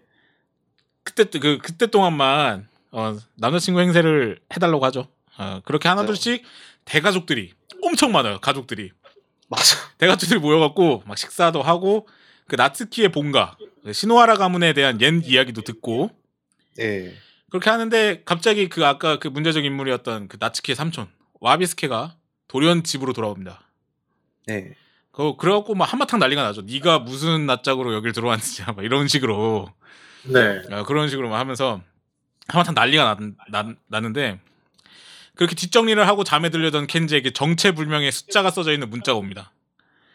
[1.04, 5.08] 그때 그 그때 동안만 어, 남자친구 행세를 해달라고 하죠.
[5.38, 6.44] 어, 그렇게 하나둘씩
[6.86, 8.40] 대가족들이 엄청 많아요.
[8.40, 8.92] 가족들이
[9.48, 9.78] 맞아.
[9.98, 12.08] 대가족들이 모여갖고 막 식사도 하고
[12.48, 16.12] 그 나츠키의 본가 그 시노하라 가문에 대한 옛 이야기도 듣고
[16.80, 17.14] 예.
[17.50, 21.08] 그렇게 하는데 갑자기 그 아까 그 문제적 인물이었던 그 나츠키의 삼촌
[21.40, 22.16] 와비스케가
[22.48, 23.62] 도련 집으로 돌아옵니다.
[24.48, 24.76] 네.
[25.12, 26.62] 그 그래갖고 막 한바탕 난리가 나죠.
[26.62, 29.72] 네가 무슨 낯짝으로 여길 들어왔느냐 막 이런 식으로
[30.24, 30.62] 네.
[30.72, 31.82] 어, 그런 식으로 막 하면서
[32.48, 33.18] 한바탕 난리가
[33.50, 34.40] 나, 나, 나는데
[35.36, 39.52] 그렇게 뒷정리를 하고 잠에 들려던 켄지에게 정체불명의 숫자가 써져 있는 문자가 옵니다.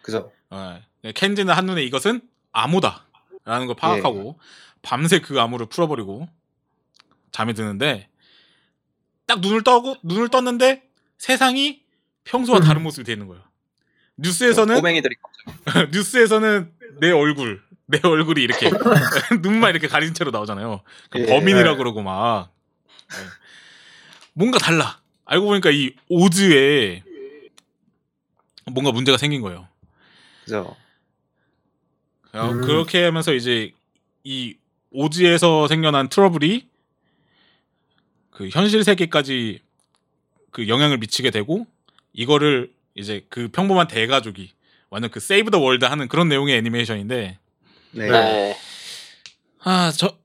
[0.03, 0.33] 그죠.
[0.51, 0.81] 어,
[1.15, 2.21] 켄지는 한눈에 이것은
[2.53, 4.39] 암호다라는 걸 파악하고
[4.83, 6.29] 밤새 그 암호를 풀어버리고
[7.33, 8.09] 잠이 드는데
[9.27, 11.83] 딱 눈을 떠고 눈을 떴는데 세상이
[12.25, 13.43] 평소와 다른 모습이 되는 거예요.
[14.17, 15.15] 뉴스에서는 꼬맹이들이.
[15.93, 18.71] 뉴스에서는 내 얼굴 내 얼굴이 이렇게
[19.43, 20.83] 눈만 이렇게 가린 채로 나오잖아요.
[21.11, 21.27] 그 예.
[21.27, 22.51] 범인이라 그러고 막
[23.11, 23.17] 네.
[24.33, 25.01] 뭔가 달라.
[25.25, 27.03] 알고 보니까 이 오즈에
[28.67, 29.69] 뭔가 문제가 생긴 거예요.
[30.45, 30.77] 그죠.
[32.33, 32.61] 어, 음.
[32.61, 33.73] 그렇게 하면서 이제
[34.25, 34.57] 이
[34.91, 36.69] 오즈에서 생겨난 트러블이
[38.31, 39.61] 그 현실 세계까지
[40.51, 41.67] 그 영향을 미치게 되고
[42.13, 44.53] 이거를 이제 그 평범한 대가족이
[44.91, 47.39] 완전 그 세이브 더 월드 하는 그런 내용의 애니메이션인데
[47.93, 48.11] 네.
[48.11, 48.57] 네.
[49.63, 50.17] 아 저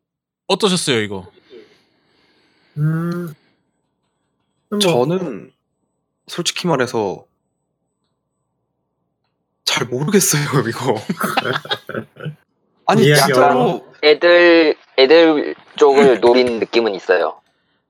[0.47, 1.31] 어떠셨어요 이거?
[2.77, 3.33] 음.
[4.69, 5.51] 뭐, 저는
[6.27, 7.25] 솔직히 말해서
[9.65, 10.95] 잘 모르겠어요 이거.
[12.87, 17.41] 아니 진짜로 애들 애들 쪽을 노린 느낌은 있어요.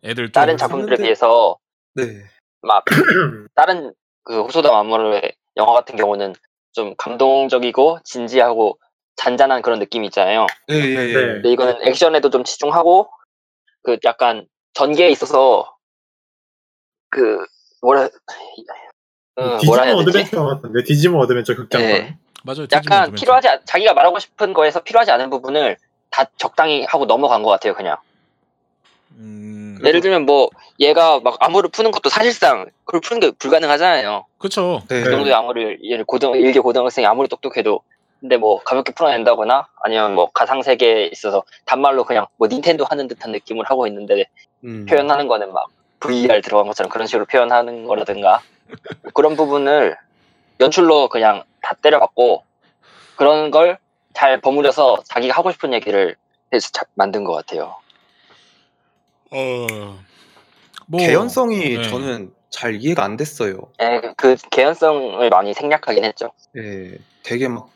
[0.04, 1.58] 애들 좀 다른 작품들에 했는데- 비해서
[1.96, 2.24] 네.
[2.62, 2.84] 막
[3.56, 3.94] 다른
[4.32, 6.34] 그 호소다 마모르의 영화 같은 경우는
[6.72, 8.80] 좀 감동적이고 진지하고
[9.18, 10.48] 잔잔한 그런 느낌이 있잖아요.
[10.70, 11.14] 예, 예, 예.
[11.14, 11.14] 네.
[11.14, 13.10] 근데 이거는 액션에도 좀 치중하고
[13.84, 15.76] 그 약간 전개에 있어서
[17.10, 17.46] 그
[17.82, 18.04] 뭐라
[19.40, 20.02] 음, 뭐라 해야 디지몬?
[20.02, 21.90] 어드벤처 같은데 디지몬 어드벤처 극장판.
[21.90, 22.18] 네.
[22.46, 22.64] 맞아요.
[22.72, 25.78] 약간 디지몬 필요하지 않- 자기가 말하고 싶은 거에서 필요하지 않은 부분을
[26.10, 27.98] 다 적당히 하고 넘어간 것 같아요 그냥
[29.18, 34.82] 음, 예를 들면 뭐 얘가 막 암호를 푸는 것도 사실상 그걸 푸는 게 불가능하잖아요 그쵸.
[34.90, 35.02] 네.
[35.02, 37.82] 그 정도의 암호를 얘를 고등 일개 고등학생이 아무리 똑똑해도
[38.20, 43.32] 근데 뭐 가볍게 풀어낸다거나 아니면 뭐 가상 세계에 있어서 단말로 그냥 뭐 닌텐도 하는 듯한
[43.32, 44.26] 느낌을 하고 있는데
[44.64, 44.86] 음.
[44.88, 45.68] 표현하는 거는 막
[46.00, 48.42] VR 들어간 것처럼 그런 식으로 표현하는 거라든가
[49.02, 49.98] 뭐 그런 부분을
[50.60, 52.44] 연출로 그냥 다 때려박고
[53.16, 53.78] 그런 걸
[54.14, 56.16] 잘 버무려서 자기가 하고 싶은 얘기를
[56.54, 57.76] 해서 자- 만든 것 같아요.
[59.32, 60.00] 어.
[60.88, 61.90] 뭐 개연성이 네.
[61.90, 63.62] 저는 잘 이해가 안 됐어요.
[63.82, 66.32] 예, 그 개연성을 많이 생략하긴 했죠.
[66.58, 67.70] 예, 되게 막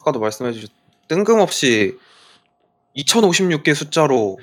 [0.00, 0.70] 아까도 말씀해주셨
[1.08, 1.98] 뜬금없이
[2.96, 4.38] 2056개 숫자로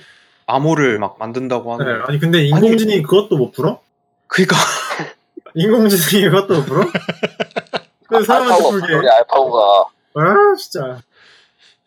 [0.46, 1.86] 암호를 막 만든다고 네.
[1.86, 2.02] 하는.
[2.08, 3.82] 아니 근데 인공지능이 그것도 못 풀어?
[4.28, 4.56] 그러니까
[5.56, 6.86] 인공지능이 그것도 못 풀어?
[8.08, 8.94] 그 사람한테 알파고 풀게.
[8.94, 11.02] 우리 알파고가 아 진짜.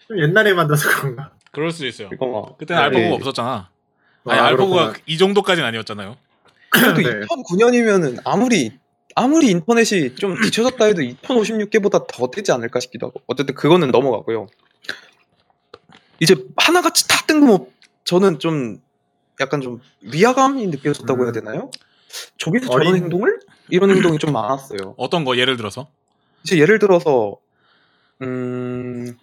[0.09, 1.31] 좀 옛날에 만들어서 그런가.
[1.53, 2.09] 그럴 수도 있어요.
[2.59, 2.87] 그때는 네.
[2.87, 3.74] 알파고가 없었잖아.
[4.27, 5.05] 아니 아, 알파고가 그렇구나.
[5.07, 6.17] 이 정도까지는 아니었잖아요.
[6.71, 7.21] 그래도 네.
[7.27, 8.73] 2009년이면은 아무리
[9.15, 13.21] 아무리 인터넷이 좀 뒤쳐졌다 해도 2056개보다 더 되지 않을까 싶기도 하고.
[13.27, 14.47] 어쨌든 그거는 넘어가고요.
[16.21, 17.71] 이제 하나같이 다 뜬금없.
[18.05, 18.81] 저는 좀
[19.41, 21.33] 약간 좀 위화감이 느껴졌다고 해야 음.
[21.33, 21.71] 되나요?
[22.39, 23.41] 저기서 어린- 저런 행동을?
[23.71, 24.95] 이런 행동이 좀 많았어요.
[24.99, 25.89] 어떤 거 예를 들어서
[26.45, 27.37] 이제 예를 들어서
[28.23, 29.17] 음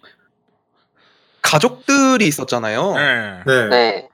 [1.42, 2.94] 가족들이 있었잖아요.
[2.94, 3.42] 네.
[3.46, 3.68] 네.
[3.68, 4.08] 네,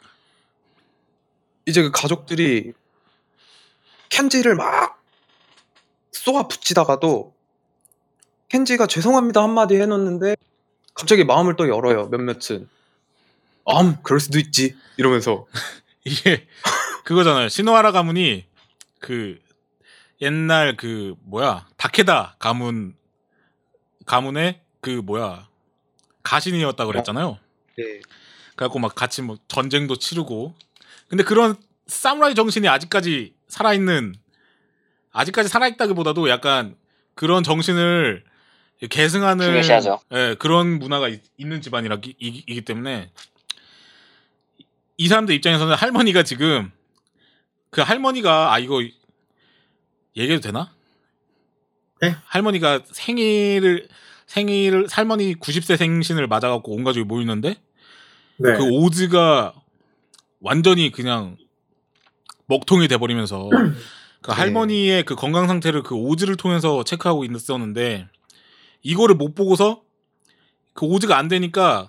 [1.69, 2.73] 이제 그 가족들이
[4.09, 5.03] 켄지를 막
[6.13, 7.35] 쏘아 붙이다가도
[8.49, 10.35] 켄지가 죄송합니다 한마디 해놓는데
[10.95, 12.69] 갑자기 마음을 또 열어요 몇몇은
[13.67, 15.47] 암 그럴 수도 있지 이러면서
[16.05, 16.49] 이게
[17.05, 17.51] 그거잖아요.
[17.51, 18.47] 시노하라 가문이
[18.99, 19.39] 그
[20.23, 22.97] 옛날 그 뭐야 다케다 가문
[24.07, 25.49] 가문의 그 뭐야
[26.23, 27.39] 가신이었다 그랬잖아요.
[27.77, 28.01] 네.
[28.57, 30.55] 그래갖고 막 같이 뭐 전쟁도 치르고
[31.09, 34.15] 근데 그런 사무라이 정신이 아직까지 살아있는
[35.13, 36.77] 아직까지 살아있다기보다도 약간
[37.15, 38.25] 그런 정신을
[38.91, 40.01] 계승하는 중요시하죠.
[40.13, 43.11] 예, 그런 문화가 있, 는 집안이라기 이- 이기 때문에
[44.99, 46.71] 이 사람들 입장에서는 할머니가 지금
[47.71, 48.83] 그 할머니가 아 이거
[50.17, 50.73] 얘기해도 되나?
[52.01, 52.15] 네?
[52.27, 53.89] 할머니가 생일을
[54.27, 58.53] 생일을 할머니 90세 생신을 맞아갖고 온 가족이 모이는데 네.
[58.57, 59.55] 그 오즈가
[60.41, 61.37] 완전히 그냥
[62.47, 63.49] 먹통이 돼버리면서
[64.23, 64.37] 그 네.
[64.37, 68.09] 할머니의 그 건강 상태를 그 오즈를 통해서 체크하고 있었는데
[68.83, 69.83] 이거를 못 보고서
[70.75, 71.89] 그 오즈가 안 되니까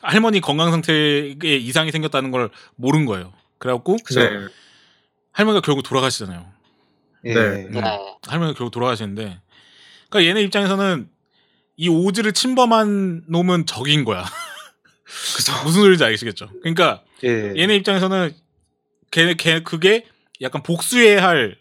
[0.00, 3.32] 할머니 건강 상태에 이상이 생겼다는 걸 모른 거예요.
[3.58, 3.96] 그래갖고?
[4.14, 4.48] 네.
[5.32, 6.46] 할머니가 결국 돌아가시잖아요.
[7.24, 7.34] 예.
[7.34, 7.40] 네.
[7.40, 7.70] 음.
[7.72, 7.80] 네.
[8.26, 9.40] 할머니가 결국 돌아가시는데
[10.08, 11.08] 그러니까 얘네 입장에서는
[11.76, 14.24] 이 오즈를 침범한 놈은 적인 거야.
[15.04, 15.52] 그죠?
[15.64, 16.48] 무슨 소리인지 아시겠죠?
[16.60, 17.54] 그러니까 예.
[17.56, 18.34] 얘네 입장에서는
[19.10, 20.06] 걔, 걔 그게
[20.40, 21.56] 약간 복수해야 할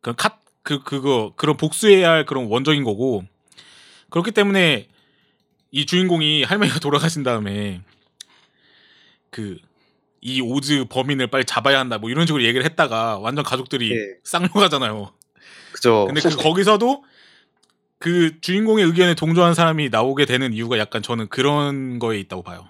[0.00, 3.24] 그런 카, 그 그거 그런 복수해야 할 그런 원적인 거고
[4.10, 4.88] 그렇기 때문에
[5.70, 7.82] 이 주인공이 할머니가 돌아가신 다음에
[9.30, 9.58] 그
[10.22, 13.96] 이 오즈 범인을 빨리 잡아야 한다 뭐 이런 식으로 얘기를 했다가 완전 가족들이 예.
[14.22, 15.12] 쌍욕하잖아요.
[15.72, 16.06] 그죠?
[16.06, 17.04] 근데 그 거기서도
[18.02, 22.66] 그 주인공의 의견에 동조한 사람이 나오게 되는 이유가 약간 저는 그런 거에 있다고 봐요.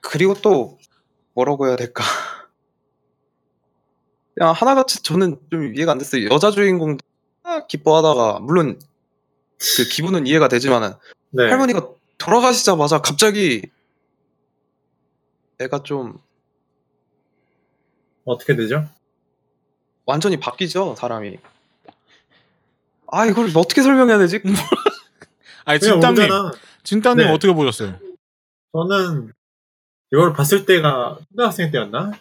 [0.00, 0.78] 그리고 또
[1.34, 2.02] 뭐라고 해야 될까?
[4.34, 6.30] 그냥 하나같이 저는 좀 이해가 안 됐어요.
[6.30, 6.96] 여자 주인공
[7.68, 8.80] 기뻐하다가 물론
[9.76, 10.94] 그 기분은 이해가 되지만은
[11.32, 11.50] 네.
[11.50, 11.86] 할머니가
[12.16, 13.68] 돌아가시자마자 갑자기
[15.60, 16.18] 애가 좀
[18.24, 18.88] 어떻게 되죠?
[20.06, 21.36] 완전히 바뀌죠 사람이.
[23.14, 24.40] 아 이걸 어떻게 설명해야 되지?
[25.66, 26.28] 아니 그냥 진땀님.
[26.82, 27.32] 진땀님 네.
[27.32, 27.98] 어떻게 보셨어요?
[28.72, 29.34] 저는
[30.10, 32.12] 이걸 봤을 때가 초등학생 때였나?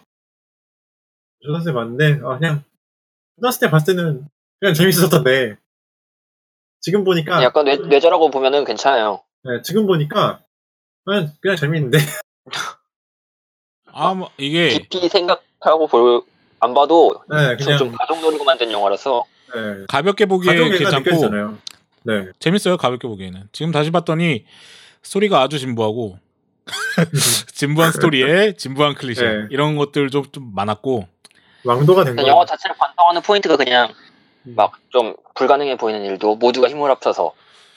[1.42, 2.64] 초등학생 봤는데 아, 그냥
[3.36, 4.28] 초등학생 때 봤을 때는
[4.60, 5.56] 그냥 재밌었던데
[6.82, 9.24] 지금 보니까 약간 뇌, 뇌절하고 보면은 괜찮아요.
[9.44, 10.44] 네, 지금 보니까
[11.06, 12.00] 그냥, 그냥 재밌는데
[13.94, 16.24] 아, 뭐 이게 깊이 생각하고 볼,
[16.60, 19.24] 안 봐도 네, 좀, 그냥 좀 가족 노리고 만든 영화라서
[19.54, 21.30] 네, 가볍게 보기에 괜찮고.
[22.04, 22.26] 네.
[22.40, 22.78] 재밌어요.
[22.78, 24.46] 가볍게 보기에는 지금 다시 봤더니
[25.04, 26.18] 스토리가 아주 진부하고
[27.54, 29.48] 진부한 스토리에 진부한 클리셰 네.
[29.52, 31.08] 이런 것들 좀, 좀 많았고
[31.64, 32.34] 왕도가 된 그냥 거예요.
[32.34, 33.94] 영화 자체를 관통하는 포인트가 그냥
[34.44, 37.34] 막 좀 불가능해 보이는 일도 모두가 힘을 합쳐서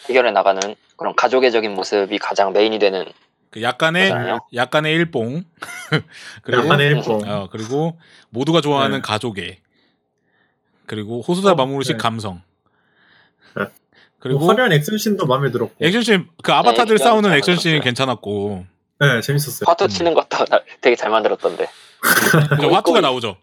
[0.08, 0.60] 해결해 나가는
[0.96, 3.04] 그런 가족애적인 모습이 가장 메인이 되는
[3.50, 4.40] 그 약간의 거잖아요.
[4.54, 5.44] 약간의 일봉
[6.42, 7.28] 그리고 약간의 일본.
[7.28, 7.98] 어, 그리고
[8.30, 9.02] 모두가 좋아하는 네.
[9.02, 9.58] 가족애
[10.86, 12.02] 그리고 호수다 어, 마무르식 네.
[12.02, 12.42] 감성
[13.56, 13.64] 네.
[14.18, 17.80] 그리고 화려한 액션씬도 마음에 들었고 액션씬 그 아바타들 네, 싸우는 잘 액션씬 만들었어요.
[17.84, 18.66] 괜찮았고
[19.00, 19.64] 네, 재밌었어요.
[19.68, 21.68] 화투 치는 것도 나- 되게 잘 만들었던데.
[22.60, 23.36] 그 화투가 나오죠.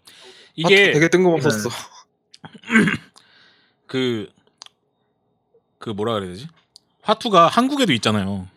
[0.56, 1.70] 이게 아, 되게 뜬금없었어.
[3.88, 4.30] 그,
[5.78, 6.48] 그 뭐라 그래야 되지?
[7.02, 8.48] 화투가 한국에도 있잖아요.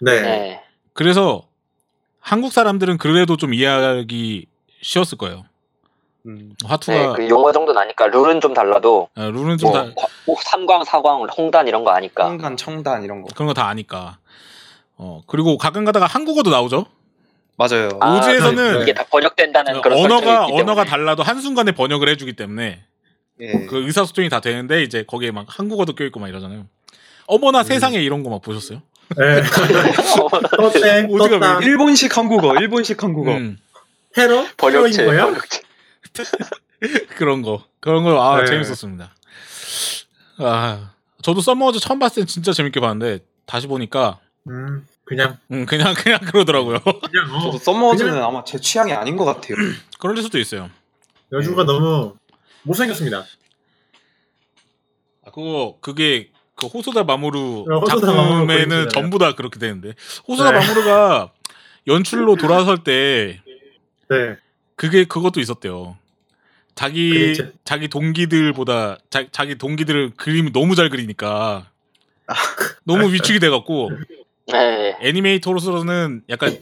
[0.00, 0.20] 네.
[0.20, 0.64] 네.
[0.94, 1.46] 그래서
[2.20, 4.46] 한국 사람들은 그래도 좀 이해하기
[4.82, 5.44] 쉬웠을 거예요.
[6.26, 6.54] 음.
[6.60, 10.06] 네, 화투가 그 용어 정도는 아니까 룰은 좀 달라도 어, 룰은 좀 뭐, 다, 과-
[10.26, 12.24] 뭐 삼광, 사광, 홍단 이런 거 아니까.
[12.26, 13.28] 청단, 청단 이런 거.
[13.34, 14.18] 그런 거 다 아니까.
[14.96, 16.86] 어 그리고 가끔 가다가 한국어도 나오죠.
[17.56, 17.88] 맞아요.
[18.00, 18.82] 아, 오즈에서는 네.
[18.82, 20.46] 이게 다 번역된다는 그런 언어가.
[20.46, 22.82] 언어가 달라도 한 순간에 번역을 해주기 때문에
[23.40, 23.52] 예.
[23.68, 26.66] 그 의사소통이 다 되는데 이제 거기에 막 한국어도 껴있고 막 이러잖아요.
[27.26, 28.80] 어머나 세상에 이런 거 막 보셨어요?
[29.16, 29.42] 네.
[30.56, 31.58] 떴대, 오지가 떴다.
[31.58, 33.32] 왜 일본식 한국어, 일본식 한국어.
[33.32, 33.58] 음,
[34.14, 34.44] 테러?
[34.56, 35.04] 번역체?
[35.04, 35.62] 번역체.
[37.16, 38.46] 그런 거 그런 거아 네.
[38.46, 39.14] 재밌었습니다.
[40.38, 45.94] 아 저도 썸머워즈 처음 봤을 땐 진짜 재밌게 봤는데 다시 보니까 음, 그냥 음, 그냥
[45.98, 46.78] 그냥 그러더라고요.
[46.80, 49.56] 그냥 어, 저도 썸머워즈는 아마 제 취향이 아닌 것 같아요.
[49.98, 50.70] 그럴 수도 있어요.
[51.32, 52.16] 여주가 너무
[52.64, 53.24] 못생겼습니다.
[55.24, 58.88] 아, 그거 그게 그 호소다 마모루 어, 작품에는.
[58.90, 59.94] 전부 다 그렇게 되는데
[60.28, 60.58] 호소다 네.
[60.58, 61.32] 마모루가
[61.86, 63.40] 연출로 돌아설 때
[64.10, 64.36] 네.
[64.76, 65.96] 그게 그것도 있었대요.
[66.74, 71.70] 자기 제- 자기 동기들보다 자, 자기 동기들을 그림이 너무 잘 그리니까
[72.84, 73.90] 너무 위축이 돼갖고
[74.48, 74.96] 네.
[75.00, 76.58] 애니메이터로서는 약간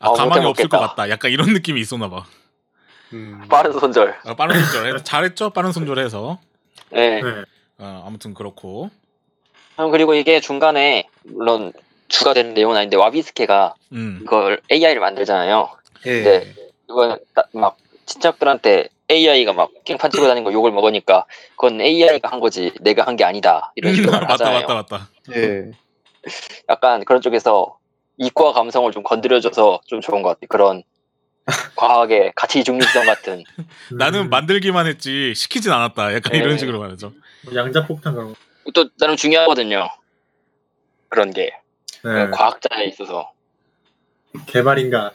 [0.00, 0.78] 아, 아, 가망이 없을 것.
[0.78, 1.08] 같다.
[1.10, 2.24] 약간 이런 느낌이 있었나 봐.
[3.12, 3.42] 음.
[3.48, 4.16] 빠른 손절.
[4.24, 5.50] 아, 빠른 손절 잘했죠?
[5.50, 6.38] 빠른 손절해서
[6.90, 7.22] 네.
[7.22, 7.30] 네.
[7.78, 8.90] 어, 아무튼 그렇고
[9.78, 11.72] 음, 그리고 이게 중간에 물론
[12.08, 15.70] 주가 되는 내용은 아닌데 와비스케가 음 이걸 AI를 만들잖아요.
[16.06, 16.22] 예.
[16.22, 16.54] 네.
[16.88, 21.24] 이건 나- 막 친척들한테 AI가 막 깽판 치고 다니는 거 욕을 먹으니까
[21.56, 24.60] 그건 AI가 한 거지 내가 한 게 아니다 이런 식으로 맞다 하잖아요.
[24.66, 25.08] 맞다 맞다.
[25.34, 25.70] 예.
[26.68, 27.78] 약간 그런 쪽에서
[28.18, 30.40] 이과 감성을 좀 건드려줘서 좀 좋은 것 같아.
[30.48, 30.82] 그런
[31.76, 33.42] 과학의 가치 중립성 같은.
[33.98, 36.14] 나는 음, 만들기만 했지 시키진 않았다.
[36.14, 36.38] 약간 네.
[36.38, 37.12] 이런 식으로 말하죠.
[37.44, 38.34] 뭐 양자폭탄 그런 거.
[38.74, 39.88] 또 나름 중요하거든요.
[41.08, 41.52] 그런 게
[42.04, 42.28] 네.
[42.30, 43.32] 과학자에 있어서.
[44.46, 45.12] 개발인가.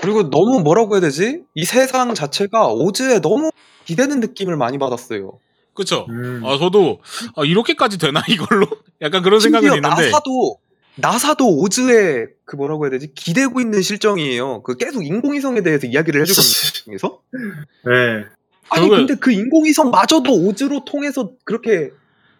[0.00, 1.42] 그리고 너무 뭐라고 해야 되지?
[1.54, 3.50] 이 세상 자체가 오즈에 너무
[3.84, 5.38] 기대는 느낌을 많이 받았어요.
[5.74, 6.06] 그쵸?
[6.08, 6.42] 음.
[6.44, 7.00] 아 저도
[7.36, 8.66] 아, 이렇게까지 되나 이걸로?
[9.00, 10.58] 약간 그런 생각은 심지어 있는데 나사도
[10.96, 13.12] 나사도 오즈에 그 뭐라고 해야 되지?
[13.14, 14.62] 기대고 있는 실정이에요.
[14.62, 16.26] 그 계속 인공위성에 대해서 이야기를 있는
[16.84, 17.20] 중에서
[17.84, 18.24] 네.
[18.70, 21.90] 아니 결국엔- 근데 그 인공위성 마저도 오즈로 통해서 그렇게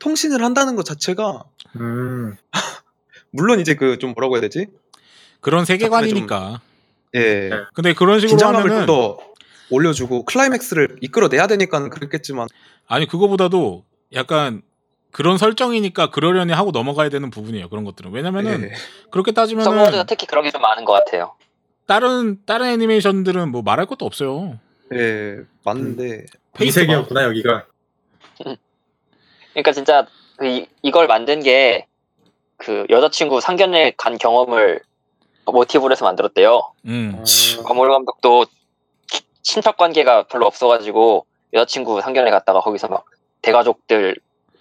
[0.01, 1.45] 통신을 한다는 것 자체가
[1.81, 2.35] 음.
[3.31, 4.67] 물론 이제 그 좀 뭐라고 해야 되지?
[5.41, 6.61] 그런 세계관이니까.
[7.15, 7.49] 예.
[7.49, 7.57] 네.
[7.75, 9.19] 근데 그런 식으로 긴장감을 더
[9.71, 12.49] 올려주고 클라이맥스를 이끌어내야 되니까는 그랬겠지만
[12.87, 14.63] 아니 그거보다도 약간
[15.11, 17.69] 그런 설정이니까 그러려니 하고 넘어가야 되는 부분이에요.
[17.69, 18.13] 그런 것들은.
[18.13, 18.75] 왜냐면은 예.
[19.11, 21.35] 그렇게 따지면은 서머드가 특히 그런 게 좀 많은 것 같아요.
[21.87, 24.59] 다른 다른 애니메이션들은 뭐 말할 것도 없어요.
[24.95, 26.27] 예, 맞는데
[26.61, 27.67] 이 세계였구나 여기가.
[29.53, 31.87] 그러니까 진짜 그 이, 이걸 만든 게
[32.61, 34.81] 그 여자친구 상견례 간 경험을
[35.53, 36.73] 모티브로 해서 만들었대요.
[36.87, 37.25] 음.
[37.65, 38.47] 거물 감독도
[39.07, 43.05] 치- 친척 관계가 별로 없어가지고 여자친구 상견례 갔다가 거기서 막
[43.43, 44.17] 대가족들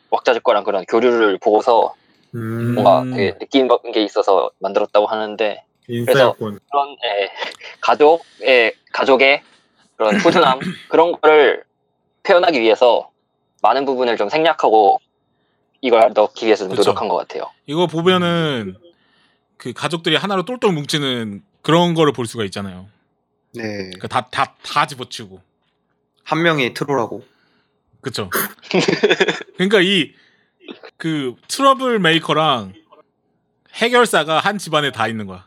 [0.09, 1.93] 왁자지껄한 그런 교류를 보고서
[2.35, 2.75] 음.
[2.75, 3.11] 뭔가 음.
[3.13, 6.59] 되게 느낀 게 있어서 만들었다고 하는데 인싸였군.
[6.69, 7.29] 그런 예,
[7.81, 9.41] 가족의 가족의
[9.95, 11.63] 그런 푸근함 그런 거를
[12.23, 13.09] 표현하기 위해서
[13.61, 14.99] 많은 부분을 좀 생략하고
[15.81, 16.75] 이걸 넣기 위해서 좀.
[16.75, 17.49] 노력한 것 같아요.
[17.65, 18.75] 이거 보면은
[19.57, 22.87] 그 가족들이 하나로 똘똘 뭉치는 그런 거를 볼 수가 있잖아요.
[23.53, 23.63] 네.
[23.63, 25.41] 그러니까 다다 다 집어치고.
[26.23, 27.25] 한 명이 트롤하고
[28.01, 28.29] 그쵸.
[29.57, 30.13] 그러니까 이
[30.97, 32.73] 그 트러블 메이커랑
[33.73, 35.45] 해결사가 한 집안에 다 있는 거야.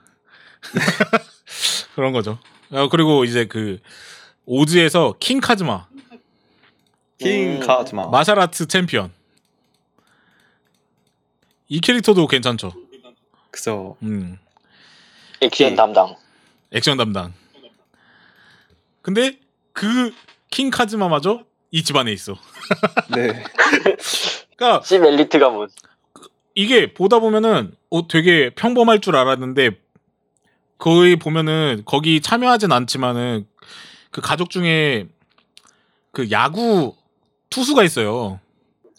[1.94, 2.38] 그런 거죠.
[2.70, 3.81] 어, 그리고 이제 그
[4.46, 5.88] 오즈에서 킹 카즈마
[7.18, 7.66] 킹 음.
[7.66, 9.12] 카즈마 martial art 챔피언
[11.68, 12.73] 이 캐릭터도 괜찮죠.
[13.50, 14.38] 그죠 음,
[15.40, 15.74] 액션 예.
[15.74, 16.16] 담당.
[16.72, 17.32] 액션 담당.
[19.02, 19.38] 근데
[19.72, 20.12] 그
[20.50, 22.34] 킹 카즈마마저 이 집안에 있어.
[23.14, 23.44] 네
[24.56, 25.68] 그러니까 씹 엘리트 가문.
[26.54, 29.70] 이게 보다 보면은 어 되게 평범할 줄 알았는데
[30.78, 33.46] 거의 보면은 거기 참여하진 않지만은
[34.10, 35.06] 그 가족 중에
[36.10, 36.96] 그 야구
[37.48, 38.40] 투수가 있어요.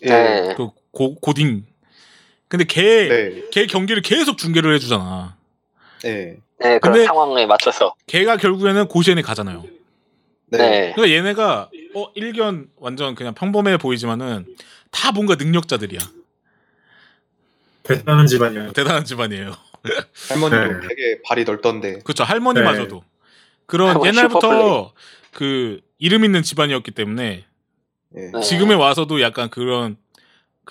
[0.03, 0.09] 예.
[0.09, 0.55] 네.
[0.55, 1.65] 그 고, 고딩.
[2.51, 3.43] 근데 걔, 네.
[3.49, 5.37] 걔 경기를 계속 중계를 해주잖아.
[6.03, 6.35] 네.
[6.59, 7.95] 네, 그런 근데- 상황에 맞춰서.
[8.07, 9.63] 걔가 결국에는 고시엔에 가잖아요.
[10.47, 10.57] 네.
[10.57, 10.91] 네.
[10.93, 14.45] 그러니까 얘네가 어 일견 완전 그냥 평범해 보이지만은
[14.91, 15.99] 다 뭔가 능력자들이야.
[17.83, 18.73] 대단한 집안이야.
[18.73, 19.55] 대단한 집안이에요.
[20.27, 20.87] 할머니도 네.
[20.89, 22.25] 되게 발이 넓던데 그렇죠.
[22.25, 23.01] 할머니마저도
[23.65, 24.89] 그런 할머니 옛날부터 슈퍼플레이.
[25.31, 27.45] 그 이름 있는 집안이었기 때문에
[28.17, 28.19] 예.
[28.33, 28.41] 네.
[28.41, 29.95] 지금에 와서도 약간 그런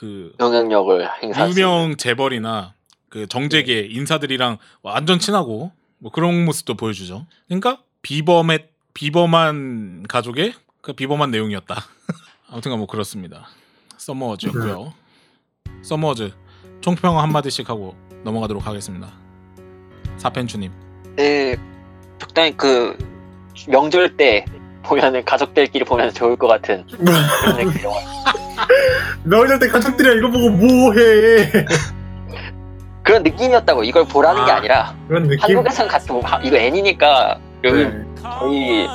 [0.01, 1.51] 그 영향력을 행사할.
[1.51, 2.73] 유명 재벌이나
[3.11, 7.27] 그 정재계 인사들이랑 완전 친하고 뭐 그런 모습도 보여주죠.
[7.49, 11.75] 그러니까 비범의 비범한 가족의 그 비범한 내용이었다.
[12.49, 13.49] 아무튼간 뭐 그렇습니다.
[13.99, 14.95] 서머워즈였고요.
[15.83, 16.33] 서머워즈
[16.81, 19.13] 총평 한 마디씩 하고 넘어가도록 하겠습니다.
[20.17, 20.73] 사펜추님.
[21.17, 21.57] 네,
[22.19, 22.97] 적당히 그
[23.69, 24.47] 명절 때
[24.83, 28.50] 보면은 가족들끼리 보면 좋을 것 같은 그런 그 영화.
[29.59, 31.51] 때 가족들이야 이거 보고 뭐해?
[33.03, 35.39] 그런 느낌이었다고 이걸 보라는 게 아, 아니라 그런 느낌.
[36.15, 38.05] 보고 아, 이거 애니니까 여기 네.
[38.23, 38.87] 저희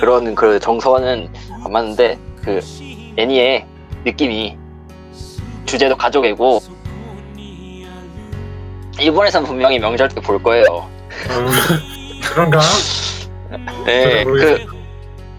[0.00, 1.28] 그런 그 정서는
[1.64, 2.60] 안 맞는데 그
[3.16, 3.66] 애니의
[4.04, 4.56] 느낌이
[5.66, 6.60] 주제도 가족이고
[8.98, 10.64] 일본에서는 분명히 명절 때 볼 거예요.
[10.70, 10.88] 어,
[12.32, 12.60] 그런가?
[13.84, 14.24] 네.
[14.24, 14.66] 그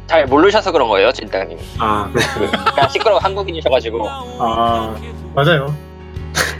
[0.08, 1.58] 잘 모르셔서 그런 거예요, 진땅님.
[1.80, 2.52] 아, 그렇군.
[2.74, 4.96] 그냥 시끄러운 한국인이셔가지고 아,
[5.34, 5.76] 맞아요.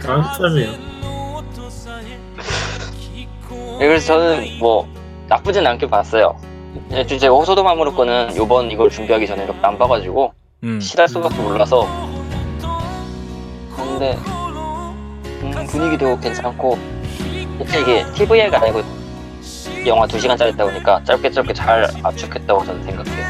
[0.04, 0.70] 한국 사람이에요.
[3.78, 4.88] 네, 그래서 저는 뭐
[5.28, 6.36] 나쁘진 않게 봤어요.
[6.88, 10.32] 네, 제가 호소도 마무로 거는 요번 이걸 준비하기 전에 이렇게 안 봐가지고
[10.64, 10.80] 음.
[10.80, 11.86] 시달 수밖에 몰라서
[13.76, 14.14] 근데
[15.42, 16.78] 음, 분위기도 괜찮고
[17.60, 18.82] 이게 TV가 아니고
[19.86, 23.26] 영화 2시간짜리다 보니까 짧게 짧게 잘 압축했다고 저는 생각해요.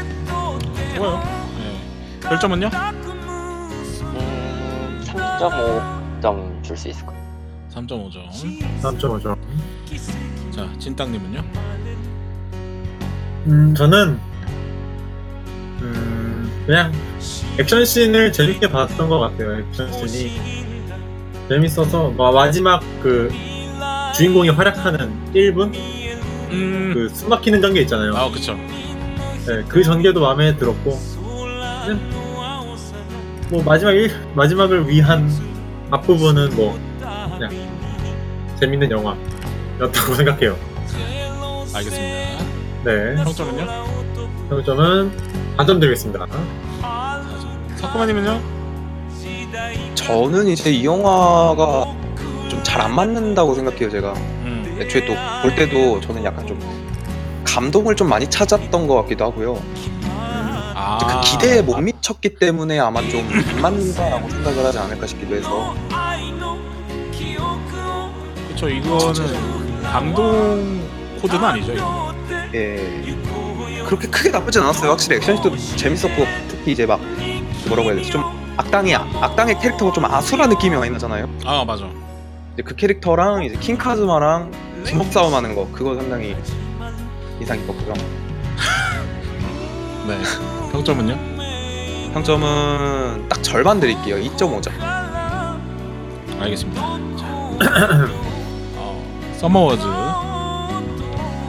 [0.95, 1.23] 좋아요.
[1.59, 2.29] 네.
[2.29, 2.69] 별점은요?
[4.03, 7.27] 음, 3.5점 줄 수 있을 것 같아요.
[8.09, 8.29] 3.5점.
[8.81, 9.37] 3.5점.
[10.51, 11.43] 자, 진땅님은요?
[13.47, 14.19] 음, 저는
[15.81, 16.91] 음, 그냥
[17.59, 19.59] 액션 씬을 재밌게 봤던 것 같아요.
[19.59, 20.65] 액션 씬이
[21.47, 23.31] 재밌어서 마- 마지막 그
[24.15, 25.71] 주인공이 활약하는 1분
[26.51, 26.91] 음.
[26.93, 28.15] 그 숨막히는 전개 있잖아요.
[28.15, 28.55] 아, 그쵸.
[29.45, 30.99] 네, 그 전개도 마음에 들었고
[31.85, 31.99] 그냥
[33.49, 35.29] 뭐 마지막 일, 마지막을 위한
[35.91, 37.49] 앞부분은 뭐 그냥
[38.59, 40.57] 재밌는 영화였다고 생각해요.
[41.73, 42.43] 알겠습니다.
[42.83, 43.65] 네, 평점은요?
[44.49, 45.11] 평점은
[45.57, 46.25] 4점 드리겠습니다.
[47.77, 48.41] 사쿠마님은요?
[49.95, 51.85] 저는 이제 이 영화가
[52.49, 54.36] 좀 잘 안 맞는다고 생각해요 제가 음.
[54.79, 56.59] 애초에 또 볼 때도 저는 약간 좀
[57.43, 59.61] 감동을 좀 많이 찾았던 것 같기도 하고요
[60.75, 61.21] 아, 아.
[61.21, 63.25] 그 기대에 못 미쳤기 때문에 아마 좀
[63.57, 65.75] 안 맞는다라고 생각을 하지 않을까 싶기도 해서
[68.49, 70.81] 그쵸 이거는 감동
[71.21, 71.73] 코드는 아니죠.
[71.73, 72.13] 이거.
[72.53, 73.03] 예
[73.85, 74.91] 그렇게 크게 나쁘진 않았어요.
[74.91, 76.99] 확실히 액션도 재밌었고 특히 이제 막
[77.67, 78.23] 뭐라고 해야 되지 좀
[78.57, 81.29] 악당이 악당의 캐릭터가 좀 아수라 느낌이 많이 나잖아요.
[81.45, 81.85] 아 맞아.
[82.53, 84.51] 이제 그 캐릭터랑 이제 킹 카즈마랑
[84.85, 86.35] 주먹 싸움 하는 거 그거 상당히
[87.39, 87.93] 인상 깊었고요.
[90.07, 90.17] 네.
[90.71, 92.13] 평점은요?
[92.13, 94.15] 평점은 딱 절반 드릴게요.
[94.17, 94.71] 2.5점.
[96.39, 96.81] 알겠습니다.
[97.17, 98.07] 자.
[98.75, 99.83] 어, 서머워즈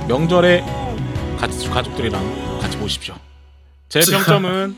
[0.08, 0.64] 명절에
[1.38, 3.14] 같이 가족들이랑 같이 보십시오.
[3.88, 4.76] 제 평점은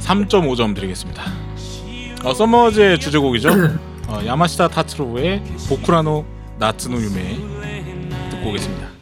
[0.00, 1.22] 3.5점 드리겠습니다.
[2.24, 3.50] 어, 서머워즈의 주제곡이죠.
[4.08, 6.24] 어, 야마시타 타츠로의 보쿠라노
[6.59, 7.37] 나츠노 유메
[8.31, 8.95] 듣고 오겠습니다.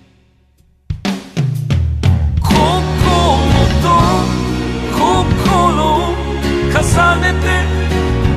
[5.43, 6.13] 心
[6.71, 6.79] 重
[7.21, 7.45] ねて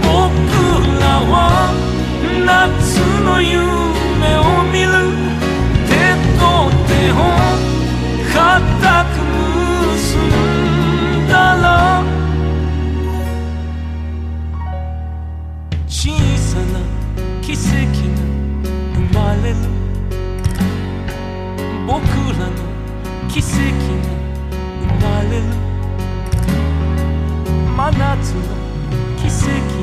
[0.03, 0.11] 僕
[1.01, 1.35] らは
[2.45, 3.57] 夏の夢
[4.37, 4.41] を
[4.73, 4.91] 見る
[5.87, 5.93] 手
[6.39, 6.43] と
[6.87, 7.14] 手を
[8.33, 8.37] 固
[9.12, 9.17] く
[9.93, 10.21] 結ん
[11.29, 11.64] だら
[15.89, 15.99] 小
[16.37, 16.79] さな
[17.43, 18.20] 奇跡が生ま
[19.43, 19.57] れる
[21.87, 22.01] 僕
[22.39, 22.57] らの
[23.29, 23.51] 奇跡
[24.03, 24.09] が
[24.81, 25.43] 生まれる
[27.77, 28.41] 真夏の
[29.17, 29.80] 奇跡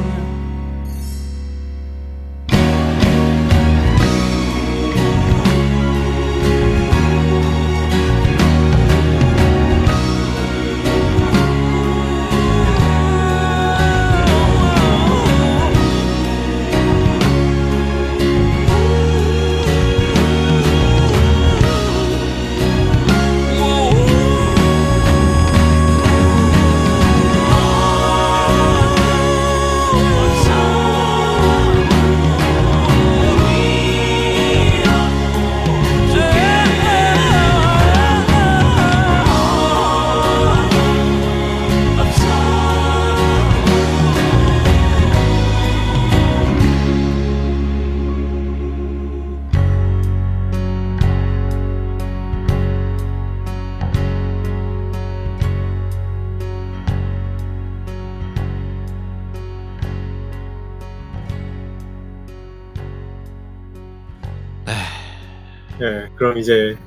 [65.80, 66.78] 네, 그럼 이제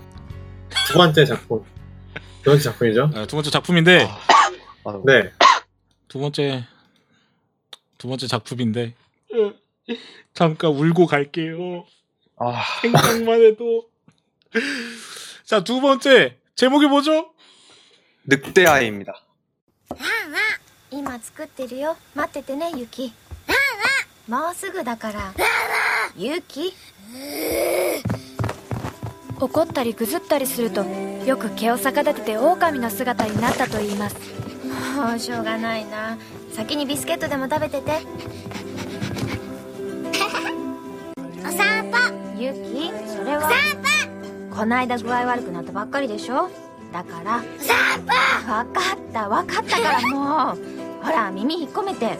[0.89, 1.65] 두 번째 작품.
[2.43, 3.11] 두 번째 작품이죠?
[3.15, 4.07] 어, 두 번째 작품인데
[4.85, 5.33] 아, 네.
[6.09, 6.65] 두 번째
[7.99, 8.95] 두 번째 작품인데
[10.33, 11.85] 잠깐 울고 갈게요.
[12.39, 13.87] 아, 생각만 해도
[15.45, 17.31] 자 두 번째 제목이 뭐죠?
[18.27, 19.13] 늑대아이입니다.
[20.91, 23.13] 今作ってるよ待っててねユキ
[24.29, 25.33] もうすぐだから
[26.17, 26.73] ユキ
[29.42, 30.86] 怒ったりぐずったりすると
[31.26, 34.16] よく毛を逆立てて狼の姿になったと言います。
[34.96, 36.18] もうしょうがないな。
[36.54, 37.92] 先にビスケットでも食べてて。
[41.44, 41.98] お散歩。
[42.40, 43.42] ユキそれは？
[43.42, 43.50] 散
[44.52, 44.56] 歩。
[44.56, 46.50] こないだ具合悪くなったばっかりでしょ？
[46.94, 47.42] だから。
[47.60, 47.76] 散
[48.06, 48.12] 歩。
[48.46, 50.58] 分かった分かったからもう。
[51.04, 52.06] ほら耳引っ込めて。
[52.06, 52.12] よ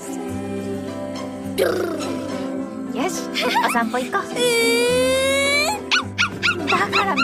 [3.10, 3.24] し
[3.68, 4.22] お散歩行こう
[6.72, 7.16] 나가라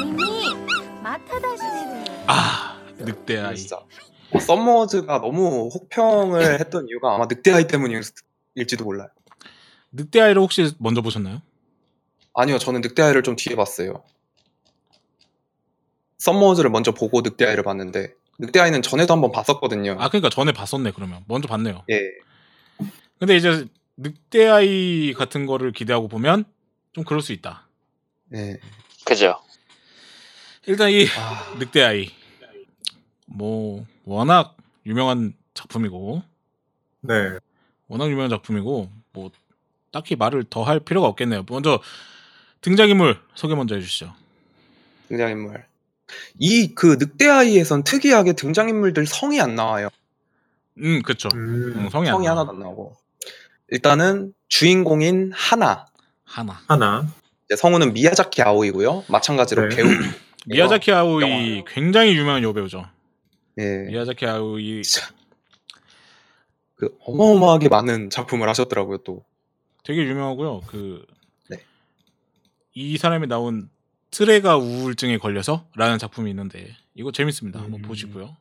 [1.02, 3.80] 마타다시네 아 늑대 아이 진짜
[4.40, 9.08] 썸머즈가 너무 혹평을 했던 이유가 아마 늑대 아이 때문일지도 몰라요.
[9.92, 11.42] 늑대 아이를 혹시 먼저 보셨나요?
[12.34, 14.04] 아니요, 저는 늑대 아이를 좀 뒤에 봤어요.
[16.18, 19.96] 썸머즈를 먼저 보고 늑대 아이를 봤는데 늑대 아이는 전에도 한번 봤었거든요.
[20.00, 21.84] 아 그러니까 전에 봤었네 그러면 먼저 봤네요.
[21.90, 22.02] 예.
[23.20, 26.44] 근데 이제 늑대 아이 같은 거를 기대하고 보면
[26.94, 27.68] 좀 그럴 수 있다.
[28.36, 28.60] 예.
[29.08, 29.40] 그죠?
[30.66, 32.12] 일단 이 아, 늑대 아이
[33.26, 36.22] 뭐 워낙 유명한 작품이고
[37.02, 37.14] 네.
[37.88, 39.32] 워낙 유명한 작품이고 뭐
[39.92, 41.46] 딱히 말을 더 할 필요가 없겠네요.
[41.50, 41.80] 먼저
[42.60, 44.14] 등장인물 소개 먼저 해주시죠.
[45.08, 45.66] 등장인물.
[46.40, 49.88] 이 그 늑대 아이에선 특이하게 등장인물들 성이 안 나와요.
[50.80, 51.30] 음 그쵸.
[51.34, 52.28] 음, 음, 성이, 성이.
[52.28, 52.98] 하나도 안 나오고.
[53.70, 55.86] 일단은 주인공인 하나.
[56.26, 56.62] 하나.
[56.68, 57.08] 하나.
[57.48, 59.06] 이제 성우는 미야자키 아오이고요.
[59.08, 59.76] 마찬가지로 네.
[59.76, 59.88] 배우.
[60.48, 62.86] 미야자키 아오이 굉장히 유명한 여배우죠.
[63.60, 63.86] 예.
[63.90, 65.08] 미야자키 아오이 진짜
[66.76, 69.24] 그 어마어마하게 많은 작품을 하셨더라고요 또.
[69.84, 70.62] 되게 유명하고요.
[70.68, 71.06] 그이
[71.50, 72.98] 네.
[72.98, 73.70] 사람이 나온
[74.12, 77.60] 트레가 우울증에 걸려서라는 작품이 있는데 이거 재밌습니다.
[77.62, 77.82] 한번 음.
[77.84, 78.36] 보시고요.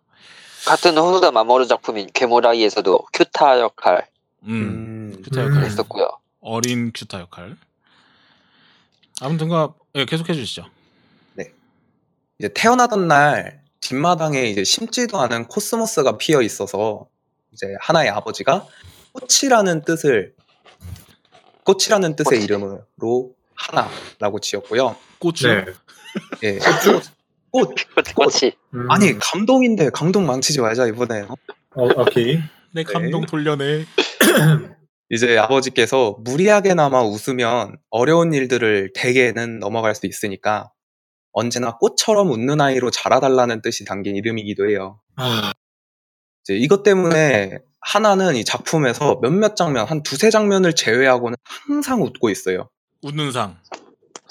[0.67, 4.09] 같은 호소다 마모루 작품인 괴물의 아이에서도 큐타 역할
[4.43, 5.49] 음, 음, 큐타 음.
[5.51, 6.09] 역할 했었고요.
[6.41, 7.57] 어린 큐타 역할.
[9.21, 10.67] 아무튼가 예, 계속해 주시죠.
[12.39, 17.09] 이제 태어나던 날 뒷마당에 이제 심지도 않은 코스모스가 피어 있어서
[17.53, 18.67] 이제 하나의 아버지가
[19.13, 20.35] 꽃이라는 뜻을
[21.65, 22.45] 꽃이라는 뜻의 꽃이.
[22.45, 24.97] 이름으로 하나라고 지었고요.
[25.19, 25.49] 꽃.
[25.49, 25.65] 네.
[26.45, 26.59] 예.
[27.51, 27.75] 꽃.
[28.15, 28.91] 꽃이 음.
[28.91, 31.23] 아니 감동인데 감동 망치지 말자 이번에.
[31.23, 32.39] 어, 오케이.
[32.73, 33.87] 내 감동 돌려내.
[35.09, 40.73] 이제 아버지께서 무리하게나마 웃으면 어려운 일들을 대개는 넘어갈 수 있으니까
[41.33, 45.01] 언제나 꽃처럼 웃는 아이로 자라달라는 뜻이 담긴 이름이기도 해요.
[45.17, 45.53] 아,
[46.43, 52.69] 이제 이것 때문에 하나는 이 작품에서 몇몇 장면, 한 두세 장면을 제외하고는 항상 웃고 있어요.
[53.03, 53.59] 웃는 상.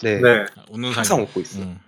[0.04, 0.20] 네.
[0.20, 0.46] 네.
[0.72, 0.98] 웃는 상.
[0.98, 1.64] 항상 웃고 있어요.
[1.64, 1.80] 음.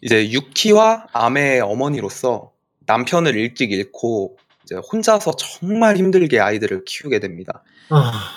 [0.00, 2.52] 이제 유키와 아메의 어머니로서
[2.86, 7.62] 남편을 일찍 잃고 이제 혼자서 정말 힘들게 아이들을 키우게 됩니다.
[7.88, 8.36] 아,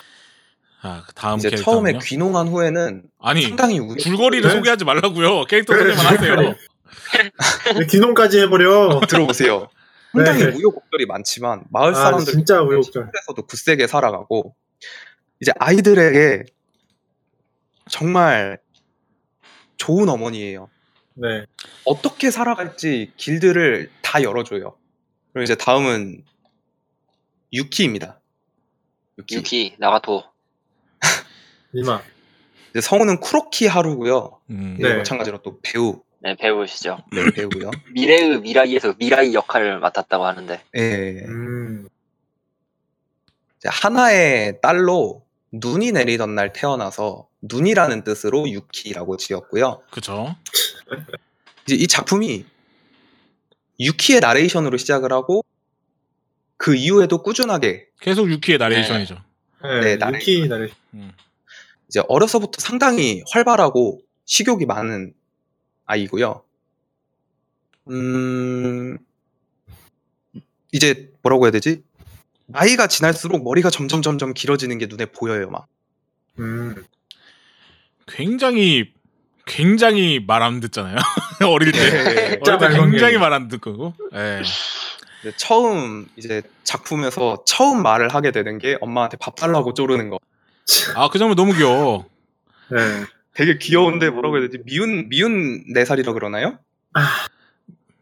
[0.82, 1.92] 아, 그 다음 이제 캐릭터는요.
[1.92, 3.98] 처음에 귀농한 후에는 아니, 상당히 우...
[3.98, 4.56] 줄거리를 네?
[4.56, 5.46] 소개하지 말라고요.
[5.46, 6.36] 캐릭터 소개만 하세요.
[6.36, 6.56] 그래.
[7.80, 9.02] 왜 귀농까지 해버려.
[9.10, 9.70] 들어보세요.
[10.12, 10.50] 상당히 네.
[10.56, 13.12] 우여곡절이 많지만 마을 아, 사람들 진짜 우여곡절.
[13.18, 14.56] 에서도 굳세게 살아가고
[15.42, 16.46] 이제 아이들에게
[17.90, 18.60] 정말
[19.78, 20.70] 좋은 어머니예요.
[21.16, 21.46] 네.
[21.86, 24.76] 어떻게 살아갈지 길들을 다 열어줘요.
[25.34, 26.24] 그리고 이제 다음은
[27.54, 28.20] 유키입니다.
[29.18, 29.36] 유키.
[29.36, 30.24] 유키 나가토
[31.74, 32.02] 이마.
[32.72, 34.40] 이제 성우는 쿠로키 하루고요.
[34.52, 34.78] 음.
[34.80, 34.90] 네.
[34.90, 34.98] 네.
[34.98, 37.00] 마찬가지로 또 배우 네, 배우시죠.
[37.12, 37.72] 네, 배우고요.
[37.94, 41.22] 미래의 미라이에서 미라이 역할을 맡았다고 하는데 예.
[41.26, 41.88] 음.
[43.58, 49.82] 이제 하나의 딸로 눈이 내리던 날 태어나서 눈이라는 뜻으로 유키라고 지었고요.
[49.92, 50.36] 그쵸.
[51.66, 52.46] 이제 이 작품이
[53.80, 55.44] 유키의 나레이션으로 시작을 하고
[56.58, 59.16] 그 이후에도 꾸준하게 계속 유키의 나레이션이죠.
[59.64, 60.70] 네, 네, 나레- 유키 나레.
[60.96, 61.12] 음.
[61.88, 65.14] 이제 어려서부터 상당히 활발하고 식욕이 많은
[65.86, 66.44] 아이고요.
[67.90, 68.98] 음,
[70.72, 71.82] 이제 뭐라고 해야 되지?
[72.46, 75.68] 나이가 지날수록 머리가 점점 점점 길어지는 게 눈에 보여요, 막.
[76.40, 76.84] 음.
[78.08, 78.94] 굉장히
[79.50, 80.96] 굉장히 말 안 듣잖아요.
[81.50, 81.80] 어릴 때.
[81.80, 82.40] 네.
[82.46, 82.70] 어릴 때.
[82.70, 83.94] 굉장히 말 안 듣고.
[84.14, 84.42] 예.
[85.22, 90.20] 이제 처음 이제 작품에서 처음 말을 하게 되는 게 엄마한테 밥 달라고 쪼르는 거.
[90.96, 92.06] 아, 그 장면 너무 귀여워.
[92.72, 92.78] 네.
[93.34, 94.60] 되게 귀여운데 뭐라고 해야 되지?
[94.66, 96.60] 미운 미운 네 살이라 그러나요?
[96.94, 97.26] 아.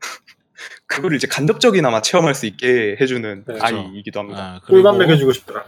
[0.86, 4.62] 그거를 이제 간접적이나마 체험할 수 있게 해주는 네, 아이이기도 합니다.
[4.64, 5.64] 아, 꿀밤 먹여주고 싶더라.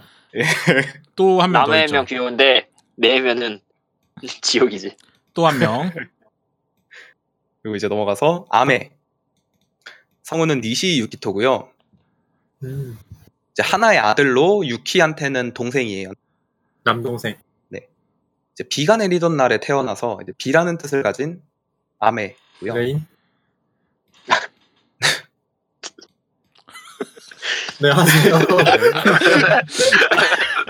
[1.15, 1.87] 또한명더 남의.
[1.87, 3.61] 명 귀여운데 내면은
[4.41, 4.95] 지옥이지.
[5.39, 5.89] 또 한 명.
[7.63, 8.91] 그리고 이제 넘어가서 아메.
[10.23, 11.71] 성우는 니시 유키토고요.
[12.63, 12.99] 음.
[13.51, 16.11] 이제 하나의 아들로 유키한테는 동생이에요.
[16.83, 17.37] 남동생.
[17.71, 21.41] 이제 비가 내리던 날에 태어나서 이제 비라는 뜻을 가진
[21.99, 22.73] 아메고요.
[22.73, 23.05] Rain.
[27.81, 28.39] 네, 하세요.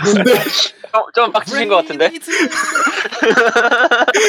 [0.03, 0.33] 근데,
[0.93, 2.11] 좀, 좀 빡치신 것 같은데.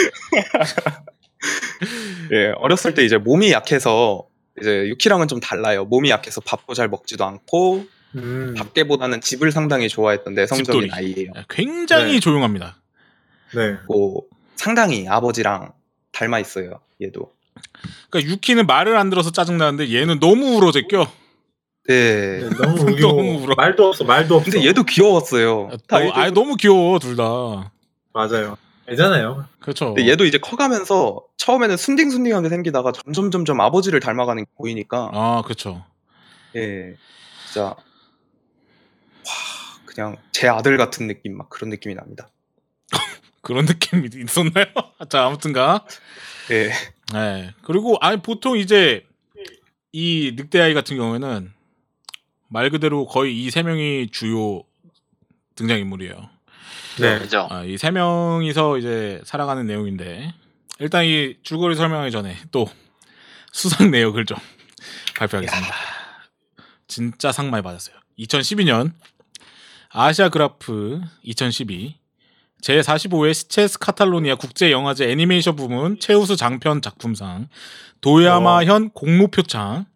[2.32, 4.26] 예, 어렸을 때 이제 몸이 약해서
[4.60, 5.84] 이제 유키랑은 좀 달라요.
[5.84, 7.86] 몸이 약해서 밥도 잘 먹지도 않고
[8.16, 8.54] 음.
[8.56, 10.90] 밖에보다는 집을 상당히 좋아했던 내성적인 집돌이.
[10.92, 11.32] 아이예요.
[11.48, 12.20] 굉장히 네.
[12.20, 12.76] 조용합니다.
[13.54, 13.76] 네.
[13.78, 14.26] 그리고
[14.56, 15.72] 상당히 아버지랑
[16.12, 16.80] 닮아 있어요.
[17.02, 17.32] 얘도.
[18.10, 21.10] 그러니까 유키는 말을 안 들어서 짜증 나는데 얘는 너무 울어 제껴.
[21.88, 22.40] 네.
[22.40, 23.54] 네, 너무 너무 울어.
[23.54, 24.50] 말도 없어, 말도 없어.
[24.50, 25.70] 근데 얘도 귀여웠어요.
[25.88, 27.72] 다 너, 얘도- 아, 너무 귀여워 둘 다.
[28.12, 28.56] 맞아요.
[28.90, 29.46] 알잖아요.
[29.60, 29.94] 그렇죠.
[29.94, 35.84] 근데 얘도 이제 커가면서 처음에는 순딩순딩하게 생기다가 점점 점점 아버지를 닮아가는 게 보이니까 아, 그렇죠.
[36.56, 36.94] 예
[37.46, 37.76] 진짜 와
[39.86, 42.28] 그냥 제 아들 같은 느낌 막 그런 느낌이 납니다.
[43.42, 44.66] 그런 느낌이 있었나요?
[45.08, 45.84] 자, 아무튼가.
[46.50, 46.70] 예
[47.12, 47.54] 네.
[47.62, 49.06] 그리고 아니 보통 이제
[49.92, 51.52] 이 늑대 아이 같은 경우에는
[52.48, 54.62] 말 그대로 거의 이 세 명이 주요
[55.54, 56.28] 등장 인물이에요.
[56.98, 57.18] 네.
[57.18, 57.46] 그죠?
[57.50, 60.34] 아, 이세 명이서 이제 살아가는 내용인데
[60.78, 62.68] 일단 이 줄거리 설명하기 전에 또
[63.52, 64.38] 수상 내역을 좀
[65.18, 65.74] 발표하겠습니다.
[66.88, 67.96] 진짜 상 많이 받았어요.
[68.18, 68.92] 2012년
[69.90, 71.98] 아시아 그라프 2012
[72.62, 77.48] 제45회 스체스 카탈로니아 국제영화제 애니메이션 부문 최우수 장편 작품상
[78.00, 79.86] 도야마현 공모표창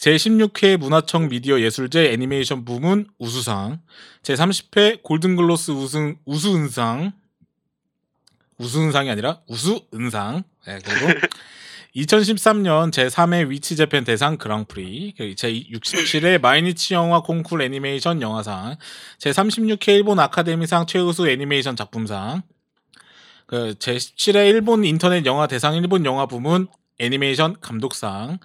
[0.00, 3.80] 제16회 문화청 미디어 예술제 애니메이션 부문 우수상
[4.22, 7.12] 제30회 골든글로스 우승 우수은상
[8.58, 10.44] 우수은상이 아니라 우수은상.
[10.66, 11.20] 네, 그리고
[11.96, 18.76] 2013년 제3회 위치 재팬 대상 그랑프리, 제67회 마이니치 영화 콩쿨 애니메이션 영화상,
[19.18, 22.42] 제36회 일본 아카데미상 최우수 애니메이션 작품상,
[23.46, 26.66] 그 제17회 일본 인터넷 영화 대상 일본 영화 부문
[26.98, 28.38] 애니메이션 감독상,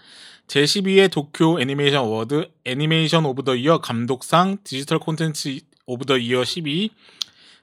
[0.49, 6.89] 제12회 도쿄 애니메이션 어워드 Animation of the Year 감독상 디지털 콘텐츠 of the year 12,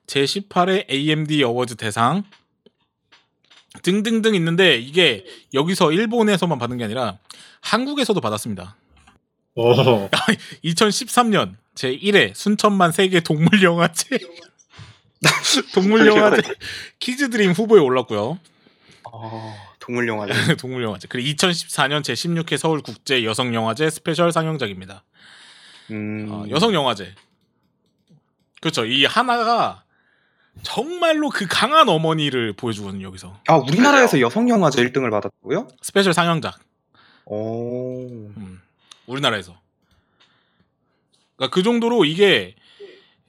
[0.07, 2.23] 제18회 AMD 어워즈 대상
[3.83, 7.19] 등등등 있는데 이게 여기서 일본에서만 받은 게 아니라
[7.61, 8.77] 한국에서도 받았습니다.
[9.57, 10.09] 오.
[10.65, 14.17] 2013년 제1회 순천만 세계 동물 영화제
[15.75, 16.43] 동물 영화제
[17.01, 18.39] 키즈 드림 후보에 올랐고요.
[19.11, 19.57] 어,
[19.87, 20.27] 동물 영화.
[20.59, 21.07] 동물 영화제.
[21.09, 25.05] 그리고 2014년 제 16회 서울 국제 여성 영화제 스페셜 상영작입니다.
[25.93, 27.15] 음, 어, 여성 영화제.
[28.61, 28.85] 그렇죠.
[28.85, 29.85] 이 하나가
[30.63, 33.07] 정말로 그 강한 어머니를 보여주거든요.
[33.07, 35.69] 여기서 아 우리나라에서 여성 영화제 1등을 받았고요.
[35.83, 36.59] 스페셜 상영작.
[37.27, 38.09] 오.
[38.09, 38.61] 음,
[39.07, 39.57] 우리나라에서.
[41.37, 42.57] 그러니까 그 정도로 이게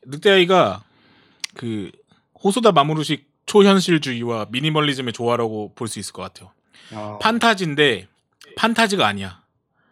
[0.05, 0.83] 늑대아이가
[1.53, 1.91] 그
[2.43, 6.51] 호소다 마모루식 초현실주의와 미니멀리즘의 조화라고 볼 수 있을 것 같아요.
[6.93, 8.07] 아, 판타지인데
[8.55, 9.41] 판타지가 아니야.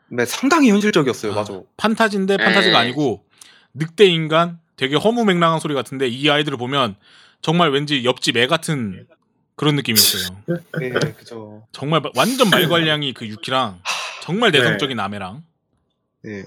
[0.10, 1.32] 네, 상당히 현실적이었어요.
[1.32, 1.62] 아, 맞아.
[1.78, 2.86] 판타지인데 판타지가 네.
[2.86, 3.26] 아니고
[3.74, 6.96] 늑대 인간 되게 허무맹랑한 소리 같은데 이 아이들을 보면
[7.42, 9.08] 정말 왠지 옆집 애 같은
[9.56, 10.38] 그런 느낌이 있어요.
[10.80, 11.66] 네, 그죠.
[11.72, 13.82] 정말 마- 완전 말괄량이 그 유키랑
[14.22, 14.60] 정말 네.
[14.60, 15.44] 내성적인 아메랑
[16.24, 16.44] 네.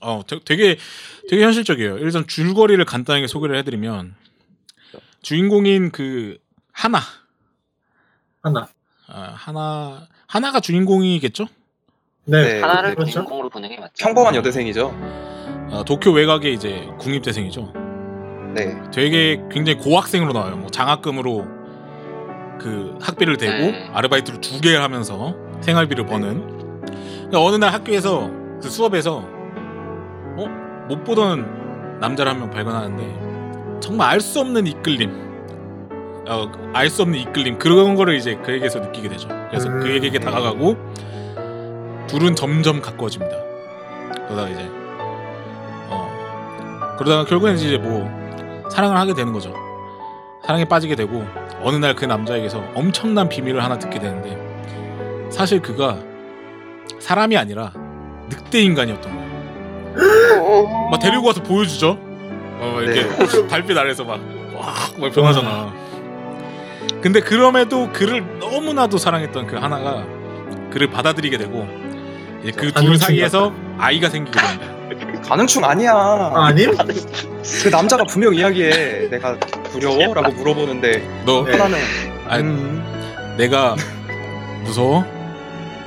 [0.00, 0.76] 어 되- 되게
[1.28, 1.98] 되게 현실적이에요.
[1.98, 4.14] 일단 줄거리를 간단하게 소개를 해드리면
[5.22, 6.38] 주인공인 그
[6.72, 7.00] 하나
[8.42, 8.68] 하나.
[9.08, 11.46] 아, 하나 하나가 주인공이겠죠?
[12.24, 12.42] 네.
[12.54, 12.60] 네.
[12.60, 13.10] 하나를 그렇죠.
[13.12, 13.92] 주인공으로 보는 게 맞죠.
[13.98, 14.86] 평범한 여대생이죠.
[15.72, 17.72] 어, 도쿄 외곽의 이제 국립대생이죠.
[18.54, 18.80] 네.
[18.92, 20.56] 되게 굉장히 고학생으로 나와요.
[20.56, 21.46] 뭐 장학금으로
[22.60, 23.88] 그 학비를 대고 네.
[23.92, 26.80] 아르바이트를 두 개 하면서 생활비를 버는.
[27.22, 28.30] 근데 어느 날 학교에서
[28.62, 29.18] 그 수업에서
[30.36, 30.46] 어?
[30.88, 33.02] 못 보던 남자를 한 명 발견하는데
[33.80, 35.10] 정말 알 수 없는 이끌림,
[36.28, 39.28] 어, 알 수 없는 이끌림 그런 거를 이제 그에게서 느끼게 되죠.
[39.48, 39.80] 그래서 음.
[39.80, 40.76] 그에게 다가가고
[42.06, 43.36] 둘은 점점 가까워집니다.
[44.26, 44.68] 그러다가 이제
[45.88, 48.08] 어 그러다가 결국엔 이제 뭐
[48.70, 49.54] 사랑을 하게 되는 거죠.
[50.44, 51.24] 사랑에 빠지게 되고
[51.62, 55.98] 어느 날 그 남자에게서 엄청난 비밀을 하나 듣게 되는데 사실 그가
[56.98, 57.72] 사람이 아니라
[58.28, 59.30] 늑대 인간이었던 거예요.
[60.90, 61.98] 막 데리고 와서 보여주죠.
[62.60, 64.20] 어, 막 이렇게 달빛 아래서 막,
[64.54, 65.72] 와, 막 변하잖아.
[67.00, 70.04] 근데 그럼에도 그를 너무나도 사랑했던 그 하나가
[70.70, 71.66] 그를 받아들이게 되고
[72.42, 75.20] 이제 그둘 사이에서 아이가 생기게 됩니다.
[75.28, 75.92] 가능충 아니야.
[75.94, 76.74] 아, 아님?
[77.62, 79.08] 그 남자가 분명 이야기해.
[79.08, 79.38] 내가
[79.72, 81.52] 두려워?라고 물어보는데 너 네.
[81.52, 81.78] 하나는
[82.28, 83.76] 아니, 음, 내가
[84.64, 85.04] 무서워?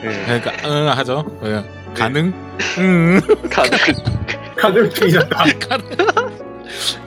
[0.01, 0.23] 네.
[0.25, 1.25] 그러니까 응 하죠.
[1.43, 1.63] 예.
[1.93, 2.33] 가능?
[2.79, 3.21] 응.
[3.49, 3.77] 가능.
[4.55, 5.27] 가능충이잖아.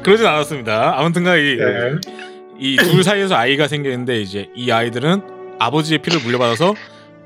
[0.02, 0.98] 그러진 않았습니다.
[0.98, 1.92] 아무튼간 이 네.
[2.58, 6.74] 이둘 사이에서 아이가 생기는데 이제 이 아이들은 아버지의 피를 물려받아서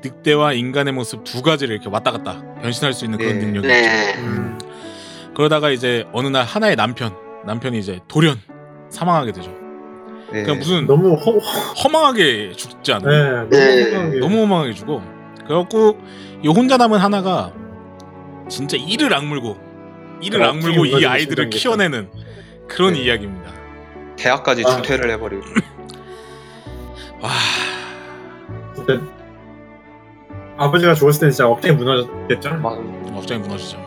[0.03, 3.45] 늑대와 인간의 모습 두 가지를 이렇게 왔다 갔다 변신할 수 있는 그런 네.
[3.45, 4.09] 능력이 네.
[4.11, 4.21] 있죠.
[4.21, 4.59] 음.
[5.35, 8.37] 그러다가 이제 어느 날 하나의 남편 남편이 이제 돌연
[8.89, 9.51] 사망하게 되죠.
[10.31, 10.43] 네.
[10.43, 11.37] 그냥 무슨 너무 허,
[11.83, 13.47] 허망하게 죽지 않아요.
[13.49, 13.57] 네.
[13.57, 13.91] 네.
[13.91, 15.01] 너무, 너무 허망하게 죽어.
[15.45, 15.99] 그래갖고
[16.43, 17.53] 이 혼자 남은 하나가
[18.49, 19.57] 진짜 이를 악물고
[20.21, 22.09] 이를 어, 악물고 이 아이들을 키워내는
[22.71, 23.01] 그런 네.
[23.01, 23.51] 이야기입니다.
[24.17, 24.69] 대학까지 아.
[24.75, 25.43] 중퇴를 해버리고
[27.21, 27.29] 와,
[28.75, 28.99] 진짜
[30.57, 32.49] 아버지가 죽었을 때 진짜 억장이 무너졌겠죠?
[32.55, 32.77] 막
[33.15, 33.77] 업장이 무너지죠.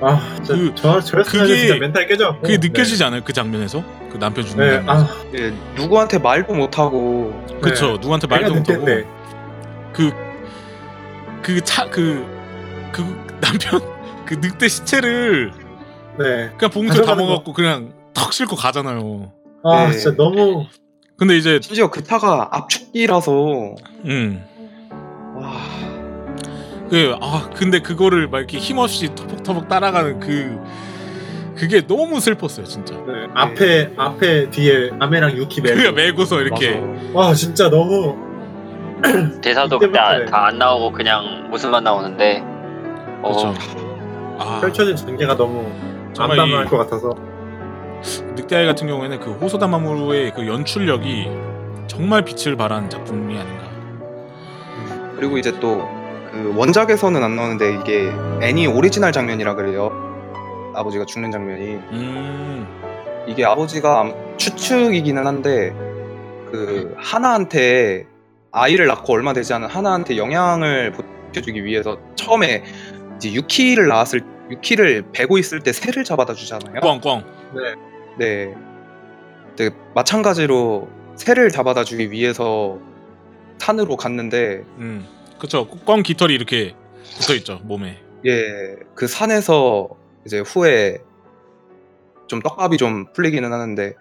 [0.00, 2.36] 아, 진짜 그- 저 저였으면 그게- 진짜 멘탈 깨져.
[2.40, 3.22] 그게 느껴지지 않아요?
[3.24, 4.74] 그 장면에서 그 남편 죽는 네.
[4.76, 4.96] 장면.
[4.96, 7.92] 아, 예, 누구한테 말도 못하고 그쵸.
[8.00, 9.08] 누구한테 내가 말도 못하고 늑대인데.
[11.42, 12.24] 그차 그
[12.92, 13.02] 그
[13.40, 13.80] 남편
[14.24, 15.52] 그 늑대 시체를
[16.18, 16.50] 네.
[16.56, 19.32] 그냥 봉투에 가져가는 담아갖고 그냥 턱 싣고 가잖아요.
[19.64, 19.92] 아, 네.
[19.92, 20.66] 진짜 너무
[21.16, 23.74] 근데 이제 심지어 그 차가 압축기라서
[24.06, 24.44] 음.
[25.36, 25.52] 와
[26.90, 30.60] 그, 아, 근데 그거를 막 이렇게 힘없이 터벅터벅 따라가는 그,
[31.56, 32.94] 그게 너무 슬펐어요, 진짜.
[32.94, 33.26] 네.
[33.34, 35.92] 앞에 앞에 뒤에 아메랑 유키 그게 메고.
[35.94, 36.76] 메고서 이렇게.
[36.80, 37.10] 맞아.
[37.14, 38.16] 와, 진짜 너무
[39.42, 39.78] 대사도
[40.30, 42.42] 다 안 나오고 그냥 모습만 나오는데.
[43.22, 43.54] 어, 그렇죠.
[44.38, 45.66] 아, 펼쳐진 전개가 너무
[46.66, 47.16] 이것 같아서.
[48.36, 51.28] 늑대아이 같은 경우에는 그 호소다 마모루의 그 연출력이
[51.86, 53.64] 정말 빛을 발한 작품이 아닌가.
[55.16, 55.88] 그리고 이제 또
[56.34, 58.10] 그 원작에서는 안 나오는데 이게
[58.42, 59.92] 애니 오리지널 장면이라 그래요.
[60.74, 62.66] 아버지가 죽는 장면이 음,
[63.28, 65.70] 이게 아버지가 암- 추측이기는 한데
[66.50, 68.06] 그 하나한테
[68.50, 70.90] 아이를 낳고 얼마 되지 않은 하나한테 영양을
[71.30, 72.64] 보여주기 위해서 처음에
[73.14, 76.80] 이제 유키를 낳았을 유키를 배고 있을 때 새를 잡아다 주잖아요.
[76.80, 77.22] 꿩꿩.
[77.54, 77.60] 네.
[78.18, 78.54] 네,
[79.94, 82.78] 마찬가지로 새를 잡아다 주기 위해서
[83.58, 85.06] 산으로 갔는데 음.
[85.38, 85.68] 그쵸.
[85.86, 86.74] 꽝 깃털이 이렇게
[87.18, 88.00] 붙어 있죠 몸에.
[88.26, 89.88] 예, 그 산에서
[90.26, 90.98] 이제 후에
[92.26, 93.94] 좀 떡밥이 좀 풀리기는 하는데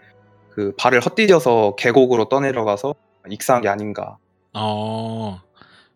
[0.51, 2.95] 그 발을 헛디뎌서 계곡으로 떠내려가서
[3.29, 4.17] 익사한 게 아닌가.
[4.53, 5.41] 어.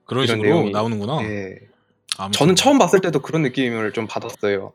[0.06, 1.22] 그런 식으로 내용이- 나오는구나.
[1.24, 1.60] 예.
[2.18, 2.38] 아무튼.
[2.38, 4.74] 저는 처음 봤을 때도 그런 느낌을 좀 받았어요.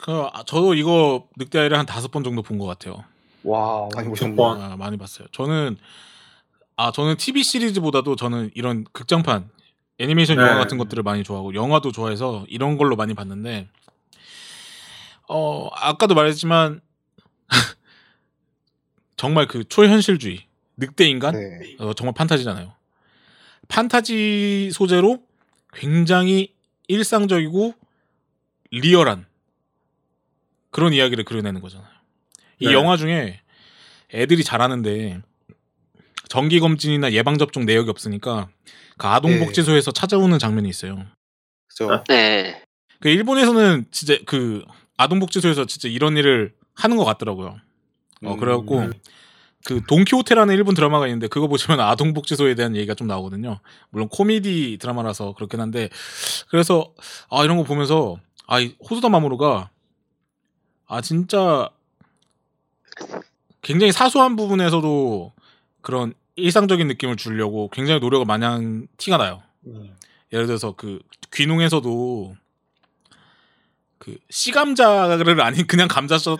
[0.00, 3.04] 그, 아, 저도 이거 늑대 아이를 한 다섯 번 정도 본 것 같아요.
[3.42, 4.34] 와, 많이 보셨네.
[4.36, 4.60] 번.
[4.60, 5.28] 아, 많이 봤어요.
[5.32, 5.76] 저는
[6.76, 9.50] 아 저는 TV 시리즈보다도 저는 이런 극장판
[9.98, 10.42] 애니메이션 네.
[10.42, 13.68] 영화 같은 것들을 많이 좋아하고 영화도 좋아해서 이런 걸로 많이 봤는데
[15.28, 16.80] 어 아까도 말했지만
[19.16, 20.44] 정말 그 초현실주의
[20.78, 21.76] 늑대 인간 네.
[21.78, 22.72] 어, 정말 판타지잖아요.
[23.68, 25.22] 판타지 소재로
[25.74, 26.54] 굉장히
[26.88, 27.74] 일상적이고
[28.70, 29.26] 리얼한
[30.70, 31.88] 그런 이야기를 그려내는 거잖아요.
[32.58, 32.72] 이 네.
[32.72, 33.40] 영화 중에
[34.12, 35.20] 애들이 잘하는데
[36.28, 38.48] 정기 검진이나 예방 접종 내역이 없으니까
[38.98, 39.38] 그 아동 네.
[39.40, 41.06] 복지소에서 찾아오는 장면이 있어요.
[41.68, 42.04] 그죠?
[42.08, 42.62] 네.
[43.00, 44.64] 그 일본에서는 진짜 그
[44.96, 47.58] 아동 복지소에서 진짜 이런 일을 하는 것 같더라고요.
[48.24, 48.38] 어 음.
[48.38, 48.90] 그래갖고
[49.64, 53.60] 그 돈키호테라는 일본 드라마가 있는데 그거 보시면 아동 복지소에 대한 얘기가 좀 나오거든요.
[53.90, 55.88] 물론 코미디 드라마라서 그렇긴 한데
[56.48, 56.92] 그래서
[57.30, 59.70] 아 이런 거 보면서 아이 호소다 마모루가
[60.90, 61.70] 아 진짜
[63.62, 65.32] 굉장히 사소한 부분에서도
[65.82, 69.40] 그런 일상적인 느낌을 주려고 굉장히 노력을 많이 한 티가 나요.
[69.66, 69.94] 음.
[70.32, 70.98] 예를 들어서 그
[71.32, 72.34] 귀농에서도
[73.98, 76.36] 그 씨감자를 아닌 그냥 감자 써,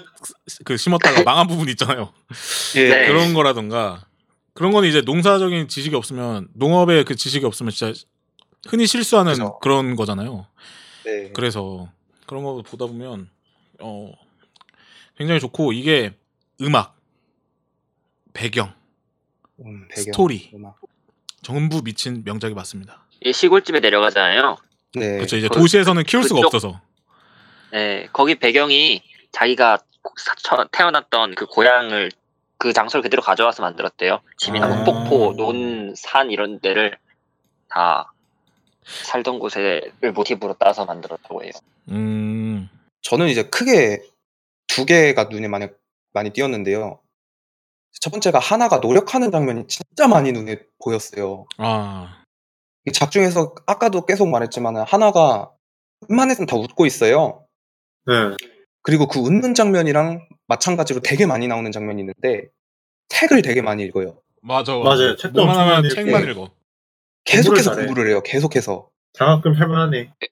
[0.65, 2.13] 그 심었다가 망한 부분 있잖아요.
[2.75, 2.89] 예.
[2.89, 3.07] 네.
[3.13, 4.05] 그런 거라던가
[4.53, 7.97] 그런 거는 이제 농사적인 지식이 없으면 농업의 그 지식이 없으면 진짜
[8.69, 9.61] 흔히 실수하는 그죠.
[9.61, 10.47] 그런 거잖아요.
[11.05, 11.31] 네.
[11.35, 11.89] 그래서
[12.27, 13.31] 그런 거 보다 보면
[13.79, 14.13] 어
[15.21, 16.15] 굉장히 좋고 이게
[16.63, 16.97] 음악,
[18.33, 18.73] 배경,
[19.63, 20.51] 음, 배경, 스토리.
[20.55, 20.81] 음악.
[21.43, 23.03] 전부 미친 명작이 맞습니다.
[23.21, 24.57] 이 시골집에 내려가잖아요.
[24.95, 25.17] 네.
[25.17, 25.37] 그렇죠.
[25.37, 26.81] 이제 그- 도시에서는 키울 수가 그쪽- 없어서.
[27.71, 29.79] 네, 거기 배경이 자기가
[30.73, 32.11] 태어났던 그 고향을
[32.57, 34.23] 그 장소를 그대로 가져와서 만들었대요.
[34.39, 34.69] 집이나 아.
[34.83, 36.97] 뭐 폭포, 논, 산 이런 데를
[37.69, 38.11] 다
[38.87, 41.53] 살던 곳을 모티브로 따서 만들었다고 해요.
[41.91, 42.71] 음.
[43.03, 44.03] 저는 이제 크게
[44.71, 45.67] 두 개가 눈에 많이
[46.13, 47.01] 많이 띄었는데요.
[48.01, 51.47] 첫 번째가 하나가 노력하는 장면이 진짜 많이 눈에 보였어요.
[51.59, 52.23] 아.
[52.87, 55.51] 이 작중에서 아까도 계속 말했지만 하나가
[56.09, 57.45] 웬만해서는 다 웃고 있어요.
[58.07, 58.15] 네.
[58.83, 62.47] 그리고 그 웃는 장면이랑 마찬가지로 되게 많이 나오는 장면이 있는데
[63.09, 64.23] 책을 되게 많이 읽어요.
[64.41, 64.75] 맞아.
[64.77, 65.17] 맞아요.
[65.17, 66.31] 책도 엄청 책만.
[66.31, 66.51] 읽어.
[67.25, 67.87] 계속해서 잘해.
[67.87, 68.23] 공부를 해요.
[68.23, 68.89] 계속해서.
[69.15, 69.99] 장학금 할만하네.
[70.01, 70.29] 이게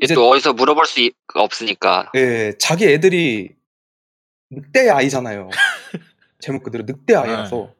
[0.00, 2.10] 이제- 또 어디서 물어볼 수 있- 없으니까.
[2.14, 3.54] 예, 자기 애들이
[4.50, 5.48] 늑대 아이잖아요.
[6.40, 7.72] 제목 그대로 늑대 아이라서.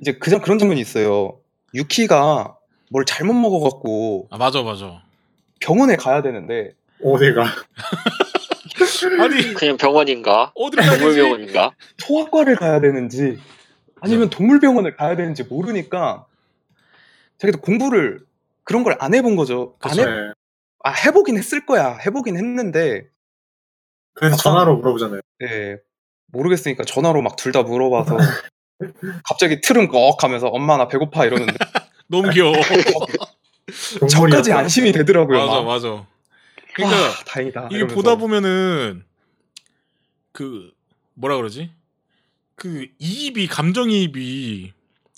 [0.00, 1.40] 이제 그냥 그런 장면이 있어요.
[1.74, 2.56] 유키가
[2.90, 5.02] 뭘 잘못 먹어갖고 아 맞아 맞아.
[5.60, 7.44] 병원에 가야 되는데 어디가?
[9.20, 10.52] 아니 그냥 병원인가?
[10.54, 11.00] 어디로 가야 되지?
[11.02, 11.72] 동물병원인가?
[11.98, 13.38] 소아과를 가야 되는지
[14.00, 16.26] 아니면 동물병원을 가야 되는지 모르니까
[17.38, 18.20] 자기도 공부를
[18.64, 19.76] 그런 걸 안 해본 거죠.
[19.80, 19.98] 안.
[19.98, 20.10] 해, 네.
[20.84, 21.96] 아, 해보긴 했을 거야.
[22.06, 23.08] 해보긴 했는데
[24.18, 25.20] 그래서 아까- 전화로 물어보잖아요.
[25.42, 25.76] 예,
[26.26, 28.16] 모르겠으니까 전화로 막 둘 다 물어봐서
[29.24, 31.52] 갑자기 틀은 꺽 하면서 엄마 나 배고파 이러는데
[32.08, 32.52] 너무 귀여워.
[34.10, 34.52] 저까지.
[34.52, 35.38] 안심이 되더라고요.
[35.38, 35.64] 맞아 막.
[35.64, 36.06] 맞아.
[36.74, 37.66] 그러니까 와, 다행이다.
[37.66, 37.94] 이게 이러면서.
[37.96, 39.04] 보다 보면은
[40.32, 40.70] 그
[41.14, 41.70] 뭐라 그러지?
[42.54, 44.72] 그 이입이 감정이입이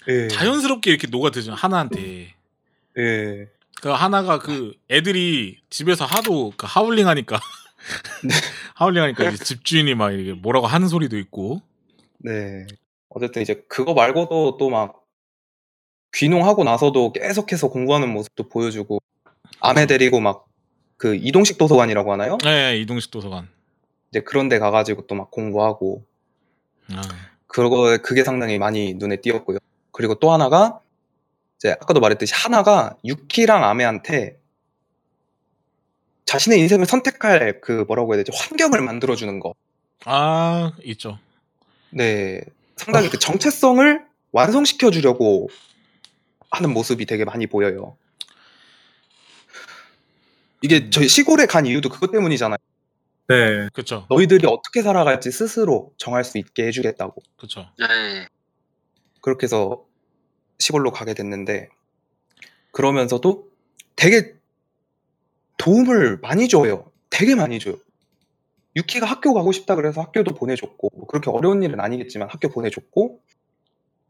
[0.09, 2.35] 예, 자연스럽게 이렇게 녹아들죠 하나한테.
[2.99, 3.47] 예,
[3.81, 7.39] 그 하나가 그 애들이 집에서 하도 그 하울링 하니까
[8.23, 8.29] 네.
[8.77, 11.61] 하울링 하니까 이제 집주인이 막 이게 뭐라고 하는 소리도 있고.
[12.19, 12.67] 네.
[13.09, 15.01] 어쨌든 이제 그거 말고도 또 막
[16.15, 19.01] 귀농하고 나서도 계속해서 공부하는 모습도 보여주고
[19.61, 20.47] 아내 데리고 막
[20.97, 22.37] 그 이동식 도서관이라고 하나요?
[22.45, 23.49] 네, 이동식 도서관.
[24.11, 26.05] 이제 그런 데 가가지고 또 막 공부하고
[26.93, 27.01] 아,
[27.47, 29.57] 그거 그게 상당히 많이 눈에 띄었고요.
[29.93, 30.79] 그리고 또 하나가
[31.57, 34.39] 이제 아까도 말했듯이 하나가 유키랑 아메한테
[36.31, 39.53] 자신의 인생을 선택할 그 뭐라고 해야 되지 환경을 만들어주는 거.
[40.05, 41.19] 아 있죠.
[41.91, 42.41] 네,
[42.77, 45.49] 상당히 그 정체성을 완성시켜 주려고
[46.53, 47.97] 하는 모습이 되게 많이 보여요.
[50.63, 52.59] 이게 저희 시골에 간 이유도 그것 때문이잖아요.
[53.27, 53.69] 네.
[53.73, 57.21] 그쵸, 너희들이 어떻게 살아갈지 스스로 정할 수 있게 해주겠다고.
[57.39, 57.67] 그쵸.
[57.77, 58.29] 네.
[59.21, 59.85] 그렇게 해서
[60.61, 61.71] 시골로 가게 됐는데
[62.71, 63.49] 그러면서도
[63.97, 64.40] 되게
[65.61, 66.91] 도움을 많이 줘요.
[67.11, 67.75] 되게 많이 줘요.
[68.77, 73.21] 유키가 학교 가고 싶다 그래서 학교도 보내줬고 뭐 그렇게 어려운 일은 아니겠지만 학교 보내줬고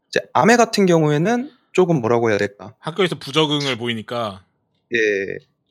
[0.07, 2.73] 이제 아메 같은 경우에는 조금 뭐라고 해야 될까?
[2.79, 4.43] 학교에서 부적응을 보이니까
[4.93, 4.97] 예,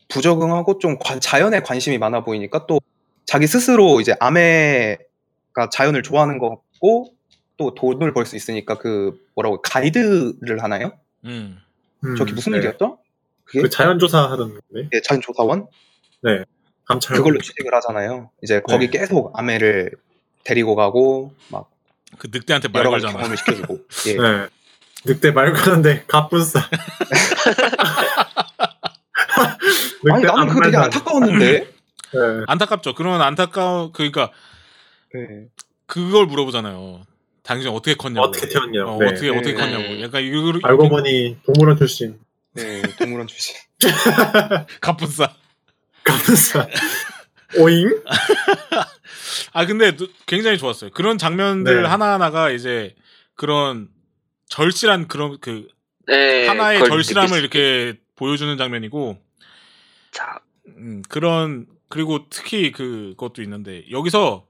[0.08, 2.80] 부적응하고 좀 관- 자연에 관심이 많아 보이니까 또
[3.24, 7.14] 자기 스스로 이제 아메가 자연을 좋아하는 것 같고
[7.56, 10.92] 또 돈을 벌 수 있으니까 그 뭐라고 가이드를 하나요?
[11.24, 11.58] 음.
[12.04, 12.58] 음, 저기 무슨 네.
[12.58, 12.98] 일이었죠?
[13.50, 14.60] 그게 그 자연조사 하던데.
[14.92, 15.66] 예, 자연조사원
[16.84, 17.16] 감찰.
[17.16, 18.30] 그걸로 취직을 하잖아요.
[18.42, 18.98] 이제 거기 네.
[18.98, 19.92] 계속 아메를
[20.44, 21.68] 데리고 가고 막
[22.18, 23.18] 그 늑대한테 말 여러 가지 걸잖아.
[23.22, 23.78] 경험을 시켜주고
[24.08, 24.14] 예.
[24.16, 24.46] 네.
[25.06, 26.60] 늑대 말 거는데 갑분싸.
[30.12, 31.68] 아니 나는 그거 되게 안타까웠는데 네.
[32.46, 32.94] 안타깝죠.
[32.94, 34.30] 그러면 안타까워 그러니까
[35.16, 35.46] 예.
[35.86, 37.02] 그걸 물어보잖아요.
[37.42, 38.26] 당신 어떻게 컸냐고.
[38.28, 38.90] 어떻게 태어났냐고.
[38.92, 39.06] 어, 네.
[39.06, 39.54] 어떻게 어떻게 네.
[39.54, 40.00] 컸냐고.
[40.02, 42.18] 약간 이거 알고 보니 동물원 출신.
[42.52, 43.56] 네, 동물원 출신
[44.80, 45.34] 갑분싸.
[46.04, 46.66] 갑분싸.
[47.58, 48.02] 오잉?
[49.52, 50.90] 아 근데 또 굉장히 좋았어요.
[50.90, 51.88] 그런 장면들 네.
[51.88, 52.94] 하나하나가 이제
[53.34, 53.88] 그런
[54.48, 55.68] 절실한 그런 그
[56.06, 59.20] 네, 하나의 절실함을 이렇게 보여주는 장면이고
[60.10, 64.46] 자, 음, 그런 그리고 특히 그것도 있는데 여기서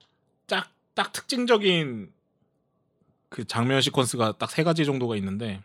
[0.47, 2.13] 딱 딱 특징적인
[3.31, 5.63] 그 장면 시퀀스가 딱 세 가지 정도가 있는데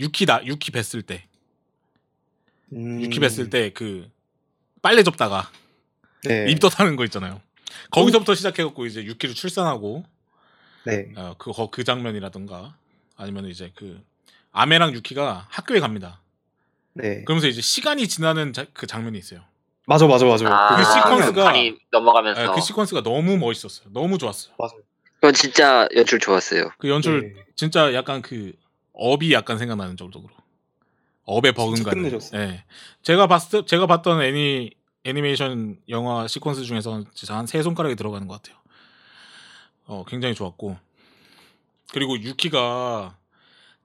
[0.00, 1.24] 유키다 유키 뵀을 때
[2.72, 4.10] 음, 유키 뵀을 때 그
[4.82, 5.50] 빨래 접다가
[6.24, 7.40] 네, 입덧 하는 거 있잖아요.
[7.90, 10.04] 거기서부터 시작해갖고 이제 유키를 출산하고
[10.86, 12.76] 네, 어, 그, 거- 그 장면이라든가
[13.16, 14.02] 아니면 이제 그
[14.52, 16.20] 아메랑 유키가 학교에 갑니다.
[16.94, 17.22] 네.
[17.24, 19.40] 그러면서 이제 시간이 지나는 자- 그 장면이 있어요.
[19.86, 23.88] 맞아 맞아 맞아 아, 그 시퀀스가- 넘어가면서 네, 그 시퀀스가 너무 멋있었어요.
[23.92, 24.54] 너무 좋았어요.
[25.16, 26.70] 그건 진짜 연출 좋았어요.
[26.78, 27.44] 그 연출 네.
[27.56, 28.52] 진짜 약간 그
[29.00, 30.28] 업이 약간 생각나는 정도로
[31.24, 32.18] 업의 버금가는.
[32.34, 32.64] 예.
[33.02, 34.72] 제가 봤을 때 제가 봤던 애니
[35.04, 38.60] 애니메이션 영화 시퀀스 중에서 진짜 한 세 손가락이 들어가는 것 같아요.
[39.86, 40.76] 어 굉장히 좋았고
[41.92, 43.16] 그리고 유키가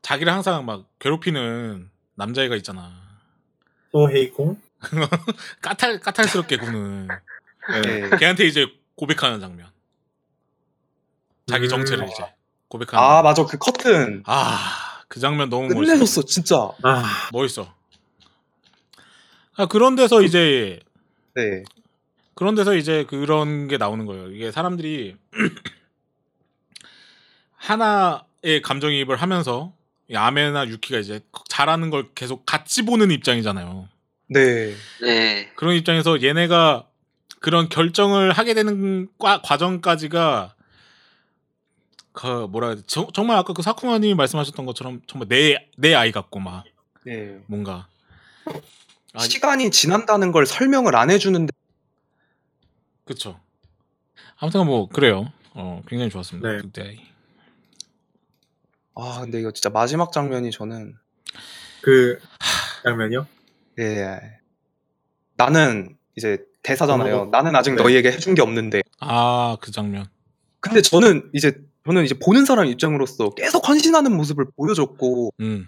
[0.01, 2.93] 자기를 항상 막 괴롭히는 남자애가 있잖아.
[3.93, 4.59] 소헤이콩?
[5.61, 7.81] 까탈 까탈스럽게 구는 네.
[8.09, 8.17] 네.
[8.17, 9.67] 걔한테 이제 고백하는 장면.
[11.47, 11.69] 자기 음.
[11.69, 12.23] 정체를 이제
[12.67, 13.03] 고백하는.
[13.03, 15.79] 아 맞아 그 커튼 아, 그 장면 너무 멋있어.
[15.79, 17.73] 끝내줬어 진짜 아, 멋있어.
[19.55, 20.79] 아, 그런 데서 이제
[21.35, 21.63] 네
[22.33, 24.29] 그런 데서 이제 그런 게 나오는 거예요.
[24.31, 25.15] 이게 사람들이
[27.55, 29.73] 하나의 감정이입을 하면서
[30.09, 33.87] 이 아메나 유키가 이제 잘하는 걸 계속 같이 보는 입장이잖아요.
[34.27, 34.73] 네.
[35.01, 35.49] 네.
[35.55, 36.87] 그런 입장에서 얘네가
[37.39, 40.54] 그런 결정을 하게 되는 과, 과정까지가
[42.15, 42.81] 그 뭐라 해야 돼?
[42.87, 46.63] 저- 정말 아까 그 사쿠마님이 말씀하셨던 것처럼 정말 내 내 아이 같고 막
[47.05, 47.37] 네.
[47.47, 47.87] 뭔가
[49.13, 51.51] 아, 시간이 지난다는 걸 설명을 안 해주는데
[53.03, 53.39] 그쵸.
[54.37, 55.31] 아무튼 뭐 그래요.
[55.53, 56.49] 어 굉장히 좋았습니다.
[56.49, 56.57] 네.
[56.61, 56.97] 그때
[58.95, 60.95] 아 근데 이거 진짜 마지막 장면이 저는
[61.81, 62.19] 그
[62.83, 63.27] 장면이요?
[63.79, 64.19] 예
[65.35, 67.17] 나는 이제 대사잖아요.
[67.21, 67.83] 어, 나는 아직 네.
[67.83, 70.07] 너희에게 해준 게 없는데 아그 장면.
[70.61, 71.53] 근데 저는 이제
[71.85, 75.67] 저는 이제 보는 사람 입장으로서 계속 헌신하는 모습을 보여줬고 음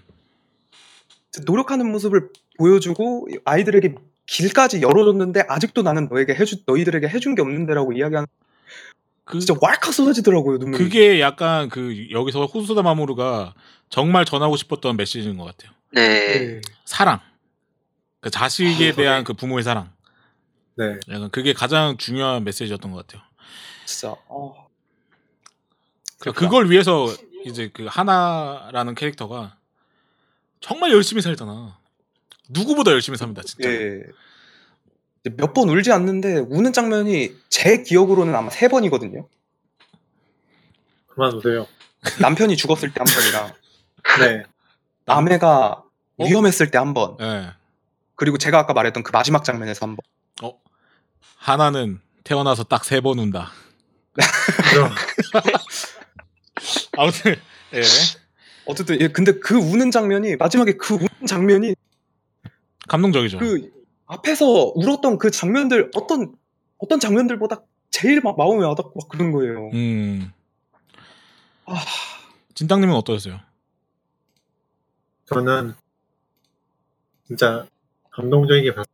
[1.45, 3.95] 노력하는 모습을 보여주고 아이들에게
[4.25, 8.27] 길까지 열어줬는데 아직도 나는 너에게 해주 너희들에게 해준 게 없는데라고 이야기하는
[9.23, 10.83] 그, 진짜 왈칵 쏟아지더라고요 눈물이.
[10.83, 13.53] 그게 약간 그 여기서 호소다 마모루가
[13.89, 15.71] 정말 전하고 싶었던 메시지인 것 같아요.
[15.91, 16.39] 네.
[16.39, 16.61] 네.
[16.85, 17.19] 사랑.
[18.21, 19.91] 그 자식에 아, 대한 그 부모의 사랑.
[20.77, 20.97] 네.
[21.09, 23.21] 약간 그게 가장 중요한 메시지였던 것 같아요.
[23.85, 24.66] 진짜 어.
[26.19, 27.07] 그걸 위해서
[27.45, 29.55] 이제 그 하나라는 캐릭터가
[30.59, 31.77] 정말 열심히 살잖아.
[32.49, 33.69] 누구보다 열심히 삽니다, 진짜.
[33.69, 34.03] 예.
[35.37, 39.27] 몇 번 울지 않는데 우는 장면이 제 기억으로는 아마 세 번이거든요.
[41.07, 41.67] 그만 두세요.
[42.21, 43.53] 남편이 죽었을 때 한 번이랑
[44.21, 44.43] 네.
[45.05, 45.83] 남- 아내가
[46.17, 46.25] 어?
[46.25, 47.17] 위험했을 때 한 번.
[47.19, 47.51] 예.
[48.15, 50.49] 그리고 제가 아까 말했던 그 마지막 장면에서 한 번.
[50.49, 50.59] 어.
[51.35, 53.51] 하나는 태어나서 딱 세 번 운다.
[54.71, 54.91] 그럼
[56.97, 57.35] 아무튼
[57.73, 57.81] 예.
[58.65, 61.75] 어쨌든 예, 근데 그 우는 장면이 마지막에 그 우는 장면이
[62.87, 63.39] 감동적이죠.
[63.39, 63.71] 그
[64.05, 66.35] 앞에서 울었던 그 장면들 어떤
[66.77, 69.69] 어떤 장면들보다 제일 막 마음에 와닿고 막 그런 거예요.
[69.73, 70.31] 음.
[71.65, 71.75] 아,
[72.53, 73.39] 진땅님은 어떠셨어요?
[75.25, 75.73] 저는
[77.27, 77.67] 진짜
[78.11, 78.85] 감동적이게 봤어요.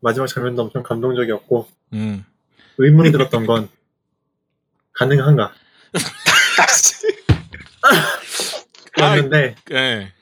[0.00, 2.24] 마지막 장면도 엄청 감동적이었고 음.
[2.78, 3.68] 의문이 들었던 건
[4.94, 5.52] 가능한가?
[8.98, 10.12] 였는데 예.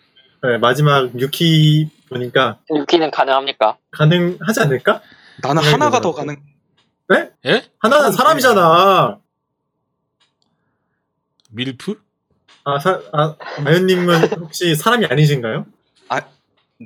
[0.42, 3.76] 네, 마지막 유키 보니까 유키는 가능합니까?
[3.90, 5.02] 가능하지 않을까?
[5.42, 6.16] 나는 네, 하나가 네, 더 네.
[6.16, 6.36] 가능.
[7.46, 7.70] 예?
[7.78, 9.18] 하나는 사람이잖아.
[11.50, 12.00] 밀프?
[12.64, 15.66] 아, 사, 아, 아연님은 혹시 사람이 아니신가요?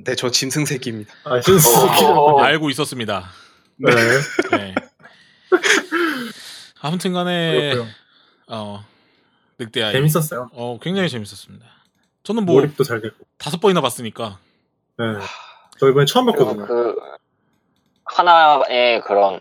[0.03, 1.13] 네, 저 짐승새끼입니다.
[1.23, 1.69] 아, 신스.
[1.69, 2.41] 어.
[2.41, 3.29] 알고 있었습니다.
[3.77, 3.95] 네.
[4.51, 4.75] 네.
[6.81, 7.87] 아무튼 간에 그렇고요.
[8.47, 8.83] 어
[9.59, 10.49] 늑대 아이 재밌었어요.
[10.53, 11.65] 어 굉장히 재밌었습니다.
[12.23, 13.25] 저는 뭐 몰입도 잘 됐고.
[13.37, 14.39] 다섯 번이나 봤으니까
[14.97, 15.05] 네.
[15.79, 16.65] 저 이번에 처음 봤거든요.
[16.65, 16.95] 그
[18.05, 19.39] 하나의 그런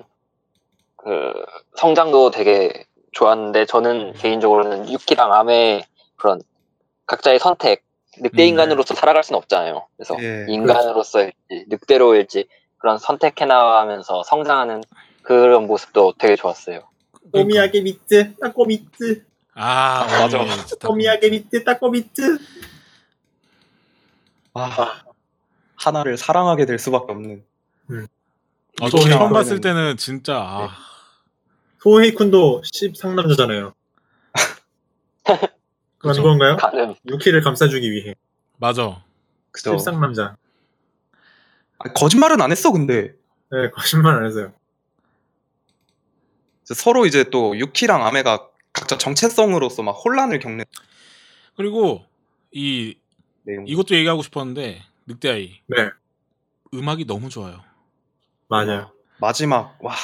[0.97, 1.33] 그
[1.77, 5.85] 성장도 되게 좋았는데 저는 개인적으로는 유키랑 암의
[6.17, 6.41] 그런
[7.07, 7.85] 각자의 선택
[8.19, 8.49] 늑대 음.
[8.49, 9.87] 인간으로서 살아갈 수는 없잖아요.
[9.97, 12.47] 그래서 예, 인간으로서일지 늑대로일지
[12.79, 14.83] 그런 선택해 나가면서 성장하는
[15.23, 16.81] 그런 모습도 되게 좋았어요.
[17.33, 20.41] 꼬미야게 미츠, 따꼬 미츠, 아 맞아.
[20.41, 22.39] 어, 진짜 다- 꼬미야게 미츠, 따꼬 미츠.
[24.55, 25.03] 아,
[25.77, 27.45] 하나를 사랑하게 될 수밖에 없는.
[28.81, 30.77] 어, 저 소희랑 처음 봤을 때는 진짜 아,
[31.81, 33.73] 소헤이 쿤도 10상남자잖아요.
[35.99, 36.23] 그런.
[36.23, 36.57] 건가요?
[36.57, 36.95] 가능.
[37.07, 38.15] 유키를 감싸주기 위해.
[38.59, 39.03] 맞아.
[39.51, 39.77] 그죠?
[39.77, 40.37] 10상남자.
[41.79, 43.15] 아, 거짓말은 안 했어, 근데.
[43.51, 44.53] 네, 거짓말 안 했어요.
[46.65, 50.65] 서로 이제 또 유키랑 아메가 각자 정체성으로서 막 혼란을 겪는
[51.57, 52.05] 그리고
[52.51, 52.97] 이
[53.43, 53.67] 내용.
[53.67, 55.91] 이것도 얘기하고 싶었는데 늑대아이 네,
[56.73, 57.63] 음악이 너무 좋아요.
[58.49, 58.91] 맞아요.
[59.19, 59.95] 마지막 와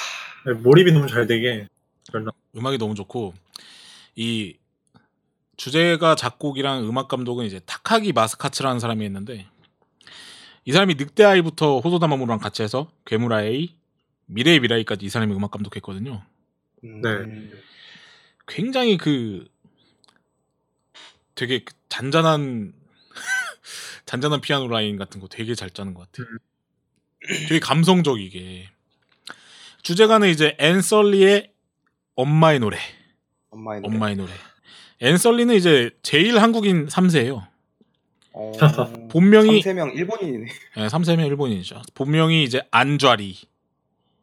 [0.46, 1.66] 네, 몰입이 너무 잘 되게.
[2.56, 3.34] 음악이 너무 좋고
[4.16, 4.56] 이
[5.56, 9.46] 주제가 작곡이랑 음악 감독은 이제 타카기 마스카츠라는 사람이 했는데
[10.64, 13.74] 이 사람이 늑대아이부터 호소다마무랑 같이 해서 괴물아이
[14.26, 16.22] 미래의 미라이까지 이 사람이 음악 감독했거든요.
[16.85, 17.59] 음, 네.
[18.47, 19.49] 굉장히 그
[21.35, 22.72] 되게 그 잔잔한
[24.07, 26.28] 잔잔한 피아노 라인 같은 거 되게 잘 짜는 것 같아.
[27.49, 28.68] 되게 감성적이게
[29.83, 31.53] 주제가는 이제 앤설리의
[32.16, 32.78] 엄마의 노래.
[33.51, 33.95] 엄마의 노래.
[33.95, 34.33] 엄마의 노래.
[35.01, 37.49] 앤설리는 이제 제일 한국인 3세예요.
[38.33, 38.53] 어,
[39.11, 40.47] 본명이 3명 일본인이네.
[40.76, 41.83] 네, 3세면 일본인이죠.
[41.95, 43.37] 본명이 이제 안좌리.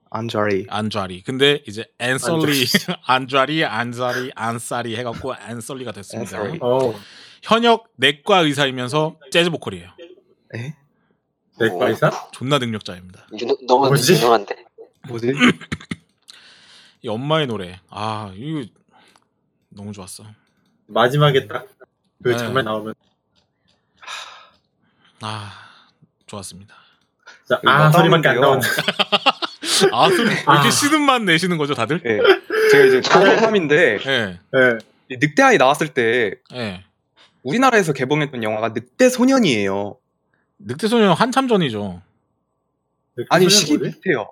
[0.09, 0.65] 안자리.
[0.69, 1.23] 안좌리.
[1.23, 2.65] 근데 이제 앤설리
[3.05, 6.41] 안좌리 안자리 안사리 해갖고 앤설리가 됐습니다.
[6.61, 6.93] 어,
[7.43, 9.89] 현역 내과 의사이면서 재즈 보컬이에요.
[10.55, 10.75] 에?
[11.59, 12.29] 내과 의사?
[12.31, 13.27] 존나 능력자입니다.
[13.41, 14.13] 유, 너무 뭐지?
[14.13, 14.65] 유능한데.
[15.07, 15.33] 뭐지?
[17.01, 17.79] 이 엄마의 노래.
[17.89, 18.63] 아 이거
[19.69, 20.23] 너무 좋았어.
[20.87, 21.67] 마지막에 딱그
[22.19, 22.37] 네.
[22.37, 22.93] 장면 나오면
[25.21, 25.51] 아
[26.25, 26.75] 좋았습니다.
[27.45, 28.71] 이거 아 소리밖에 안 나오는데요.
[29.91, 30.09] 아.
[30.09, 32.01] 소리 왜 이렇게 맛 내시는 거죠 다들?
[32.05, 32.19] 예.
[32.71, 34.39] 제가 이제 고3인데 예.
[34.51, 35.17] 네.
[35.19, 36.83] 늑대아이 나왔을 때 예.
[37.43, 39.97] 우리나라에서 개봉했던 영화가 늑대 소년이에요.
[40.59, 42.01] 늑대 소년 한참 전이죠.
[43.29, 43.91] 아니 그 소리는 시기 뭐지?
[43.91, 44.29] 비슷해요.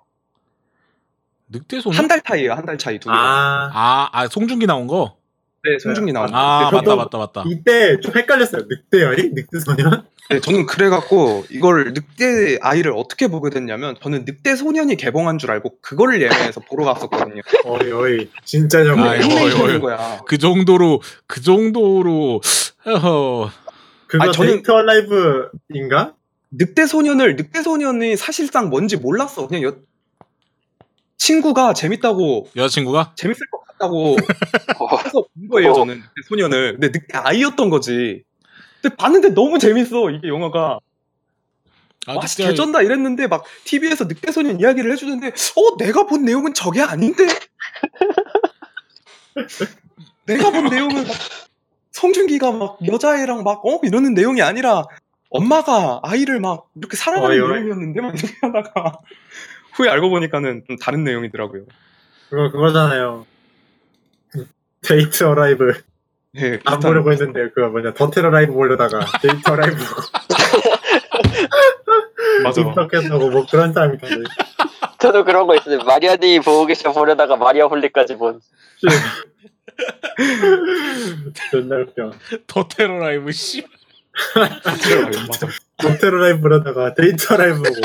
[1.47, 1.99] 늑대 소년?
[1.99, 2.53] 한 달 차이예요.
[2.53, 3.15] 한 달 차이 두 개.
[3.15, 5.17] 아 아, 아 송중기 나온 거?
[5.63, 6.37] 네, 송중기 나온 거.
[6.37, 7.43] 아 네, 맞다 맞다 맞다.
[7.47, 8.63] 이때 좀 헷갈렸어요.
[8.67, 9.29] 늑대열이?
[9.33, 10.07] 늑대소년?
[10.29, 15.77] 네, 저는 그래갖고 이걸 늑대 아이를 어떻게 보게 됐냐면 저는 늑대 소년이 개봉한 줄 알고
[15.81, 17.41] 그거를 예매해서 보러 갔었거든요.
[17.65, 19.79] 어이 어이 진짜 좀 아이, 어이, 어이.
[19.79, 20.21] 거야.
[20.25, 22.41] 그 정도로 그 정도로
[22.87, 23.51] 어허,
[24.07, 26.15] 그거 아니, 저는- 데이트 얼라이브인가?
[26.51, 29.47] 늑대 소년을 늑대 소년이 사실상 뭔지 몰랐어.
[29.47, 29.75] 그냥 여-
[31.17, 34.17] 친구가 재밌다고 여자친구가 재밌을 것 같다고 어,
[35.05, 35.73] 해서 본 거예요.
[35.73, 36.71] 저는 늑대 소년을.
[36.79, 38.23] 근데 늑대 아이였던 거지.
[38.85, 40.79] 근데 봤는데 너무 재밌어 이게 영화가.
[42.07, 46.53] 아, 와, 늑대 개쩐다 이랬는데 막 TV에서 늑대 소년 이야기를 해주는데 어 내가 본 내용은
[46.53, 47.25] 저게 아닌데
[50.27, 51.15] 내가 본 내용은 막
[51.93, 54.83] 송중기가 막 여자애랑 막 어 이러는 내용이 아니라
[55.31, 57.49] 엄마가 아이를 막 이렇게 사랑하는 어이.
[57.49, 58.99] 내용이었는데 막 이렇게 하다가
[59.73, 61.63] 후에 알고 보니까는 좀 다른 내용이더라고요.
[62.29, 63.25] 그거 그거잖아요.
[64.81, 65.73] 데이트 얼라이브
[66.35, 70.01] 네, 안 비슷한- 보려고 했는데 그거 뭐냐 더테러 라이브 보려다가 데이트 얼라이브 보고
[72.43, 72.61] 맞아.
[72.61, 74.29] 입덕했다고 뭐 그런 사람이 있던데
[74.99, 75.79] 저도 그런 거 있어요.
[75.83, 78.41] 마리아님이 보고 계셔 보려다가 마리아 홀릭까지 본.
[81.51, 82.11] 존나 웃겨
[82.47, 83.65] 더 테러 라이브 씨.
[85.27, 85.47] 맞아.
[85.77, 87.81] 더테러 라이브 보려다가 데이트 얼라이브 보고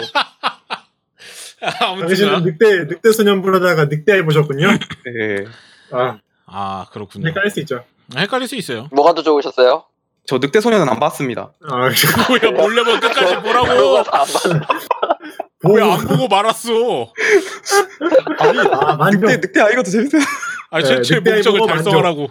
[1.81, 5.45] 아무튼 당신은 늑대 늑대 소년 보려다가 늑대아일 보셨군요 네.
[5.93, 6.19] 아
[6.53, 7.29] 아 그렇군요.
[7.29, 7.85] 헷갈릴 수 있죠
[8.17, 8.89] 헷갈릴 수 있어요.
[8.93, 9.85] 뭐가 더 좋으셨어요?
[10.27, 11.53] 저 늑대 소년은 안 봤습니다.
[11.63, 11.77] 아
[12.29, 13.99] 뭐야 몰래 보 끝까지 보라고.
[13.99, 14.27] 안 봤-
[15.73, 16.71] 왜안 보고 말았어?
[18.39, 20.23] 아니 아 만족 늑대 늑대 아이가 더 재밌어요.
[20.71, 22.29] 아니 네, 최초의 늑대 목적을 달성하라고.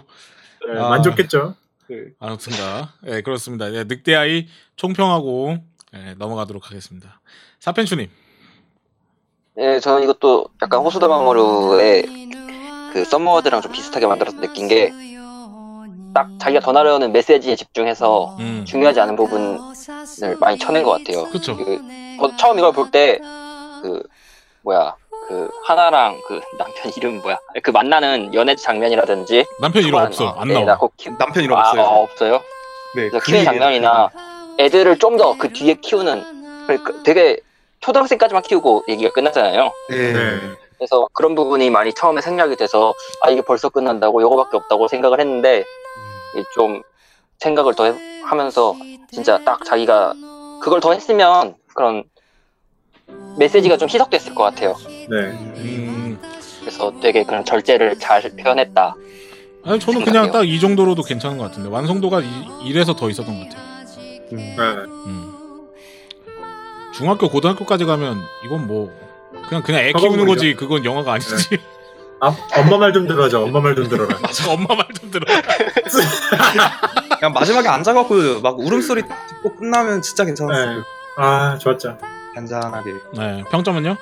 [0.72, 0.88] 네, 아.
[0.90, 1.54] 만족했죠
[1.86, 3.72] 그 아무튼가 예 그렇습니다.
[3.74, 5.56] 예, 늑대 아이 총평하고
[5.94, 7.20] 예, 넘어가도록 하겠습니다.
[7.58, 8.08] 사펜추님
[9.58, 12.30] 예, 저는 이것도 약간 호수다마모루의
[12.92, 14.92] 그 썸머워드랑 좀 비슷하게 만들어서 느낀 게
[16.14, 19.58] 딱 자기가 전하려는 메시지에 집중해서 음 중요하지 않은 부분을
[20.38, 21.24] 많이 쳐낸 것 같아요.
[21.30, 21.56] 그쵸.
[21.56, 21.78] 그,
[22.20, 23.18] 저 처음 이걸 볼 때
[23.82, 24.02] 그
[24.62, 24.94] 뭐야
[25.28, 30.34] 그 하나랑 그 남편 이름 뭐야 그 만나는 연애 장면이라든지 남편 이름 초반, 없어 어,
[30.40, 30.78] 안 네, 나와.
[30.96, 31.82] 키- 남편 이름 아, 없어요.
[31.82, 32.32] 어, 없어요.
[32.96, 34.10] 네, 그래서 그 키우는 장면이나
[34.58, 37.38] 애들을 좀 더 그 뒤에 키우는 그러니까 되게
[37.80, 39.72] 초등학생까지만 키우고 얘기가 끝났잖아요.
[39.88, 40.12] 네.
[40.12, 40.38] 네.
[40.76, 42.92] 그래서 그런 부분이 많이 처음에 생략이 돼서
[43.22, 45.64] 아 이게 벌써 끝난다고 이거밖에 없다고 생각을 했는데
[46.54, 46.82] 좀
[47.38, 48.74] 생각을 더 해- 하면서
[49.10, 50.14] 진짜 딱 자기가
[50.62, 52.04] 그걸 더 했으면 그런
[53.38, 54.74] 메시지가 좀 희석됐을 것 같아요.
[55.08, 55.16] 네.
[55.16, 56.20] 음
[56.60, 58.94] 그래서 되게 그런 절제를 잘 표현했다.
[59.64, 62.26] 아니 저는 그냥 딱 이 정도로도 괜찮은 것 같은데 완성도가 이,
[62.64, 63.70] 이래서 더 있었던 것 같아요.
[64.32, 64.36] 음.
[64.36, 64.62] 네.
[65.06, 65.34] 음.
[66.94, 68.92] 중학교 고등학교까지 가면 이건 뭐
[69.48, 70.26] 그냥 그냥 애 키우는?
[70.26, 71.34] 거지 그건 영화가 아니지.
[72.20, 73.40] 아, 엄마 말 좀 들어줘.
[73.42, 74.18] 엄마 말 좀 들어라.
[74.20, 75.24] 맞아 엄마 말 좀 들어.
[77.18, 80.78] 그냥 마지막에 앉아갖고 막 울음소리 듣고 끝나면 진짜 괜찮았어요.
[80.78, 80.82] 네.
[81.16, 81.98] 아, 좋았죠.
[82.34, 82.92] 잔잔하게.
[83.14, 83.96] 네 평점은요?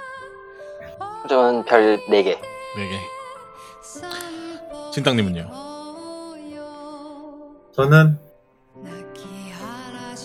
[1.28, 2.38] 저는 별 4개.
[2.76, 2.98] 네 개.
[4.92, 5.50] 진땅님은요?
[7.74, 8.18] 저는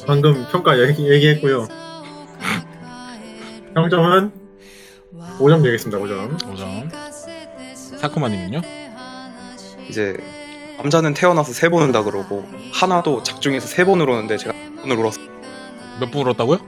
[0.08, 1.68] 방금 평가 얘기, 얘기했고요.
[3.76, 4.32] 평점은
[5.40, 6.00] 5점 드리겠습니다.
[6.00, 6.40] 5점.
[6.40, 7.03] 5점.
[8.04, 8.62] 사쿠마님은요?
[9.90, 10.18] 이제
[10.78, 15.14] 남자는 태어나서 세 번 운다 그러고 하나도 작중에서 세 번 울었는데 제가 몇 번을 울었
[16.02, 16.60] 몇분 울었다고요?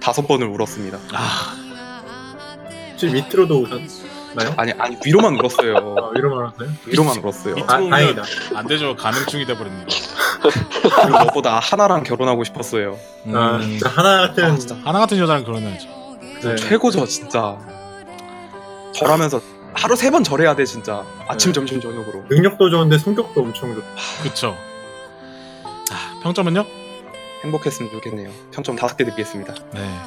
[0.00, 0.98] 다섯 번을 울었습니다.
[1.12, 1.54] 아
[2.92, 4.54] 혹시 밑으로도 오셨나요?
[4.56, 5.76] 아니 아니 위로만 울었어요.
[5.76, 6.68] 아, 위로만 하세요?
[6.86, 7.54] 위로만 울었어요.
[7.56, 8.22] 밑- 아, 다행이다.
[8.54, 9.86] 안 되죠 가능충이 돼버립니다.
[11.02, 12.96] 그리고 너보다 하나랑 결혼하고 싶었어요.
[13.26, 14.44] 음, 아, 진짜 하나 같은.
[14.44, 15.88] 아, 진짜 하나 같은 여자랑 결혼해야지.
[16.42, 16.56] 네.
[16.56, 17.58] 최고죠 진짜.
[18.94, 19.40] 절하면서
[19.74, 21.04] 하루 세 번 절해야 돼 진짜.
[21.28, 21.54] 아침 네.
[21.54, 22.24] 점심 저녁으로.
[22.28, 23.86] 능력도 좋은데 성격도 엄청 좋다.
[24.22, 24.56] 그쵸.
[25.90, 26.64] 아, 평점은요?
[27.44, 28.30] 행복했으면 좋겠네요.
[28.52, 29.54] 평점 다섯 개 드리겠습니다.
[29.72, 29.98] 네.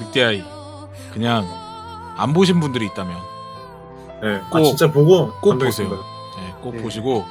[0.00, 0.42] 늑대아이.
[1.12, 1.46] 그냥
[2.16, 3.16] 안 보신 분들이 있다면
[4.22, 4.36] 네.
[4.36, 5.94] 아, 꼭- 진짜 보고 꼭 감동했습니다.
[5.96, 6.12] 보세요.
[6.38, 6.82] 네, 꼭 네.
[6.82, 7.24] 보시고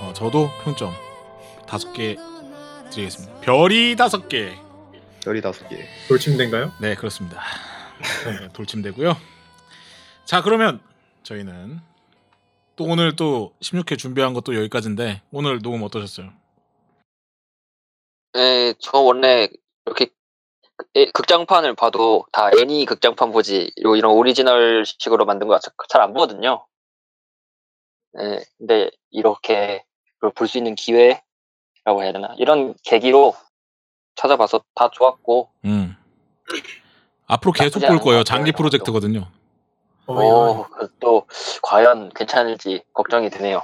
[0.00, 0.92] 어, 저도 평점
[1.66, 2.16] 다섯 개
[2.90, 3.40] 드리겠습니다.
[3.40, 4.56] 별이 다섯 개.
[5.26, 5.84] 열이 다섯 개.
[6.08, 6.72] 돌침대인가요?
[6.80, 7.42] 네, 그렇습니다.
[8.24, 9.16] 네, 돌침되고요.
[10.28, 10.78] 자, 그러면
[11.22, 11.80] 저희는
[12.76, 16.30] 또 오늘 또 16회 준비한 것도 여기까지인데 오늘 녹음 어떠셨어요?
[18.34, 19.48] 네, 저 원래
[19.86, 20.10] 이렇게
[20.96, 25.58] 에- 극장판을 봐도 다 애니 극장판 보지 이런 이런 오리지널 식으로 만든 거
[25.88, 26.66] 잘 안 보거든요.
[28.12, 29.86] 네, 근데 이렇게
[30.34, 32.34] 볼 수 있는 기회라고 해야 되나?
[32.36, 33.34] 이런 계기로
[34.14, 35.96] 찾아봐서 다 좋았고, 음.
[37.28, 38.24] 앞으로 계속 볼 거예요.
[38.24, 38.52] 장기.
[38.52, 39.30] 프로젝트거든요.
[40.08, 41.26] 어, 오, 그또
[41.62, 43.62] 과연 괜찮을지 걱정이 되네요.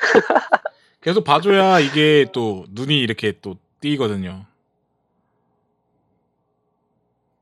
[1.02, 4.46] 계속 봐줘야 이게 또 눈이 이렇게 또 띄거든요.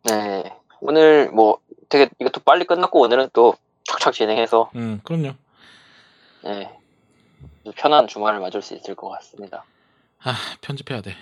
[0.02, 1.59] 네, 오늘 뭐
[1.89, 3.55] 되게 이것도 빨리 끝났고 오늘은 또
[3.85, 5.35] 척척 진행해서 음, 그럼요.
[6.43, 6.77] 네,
[7.77, 9.64] 편한 주말을 맞을 수 있을 것 같습니다.
[10.22, 11.14] 아, 편집해야 돼.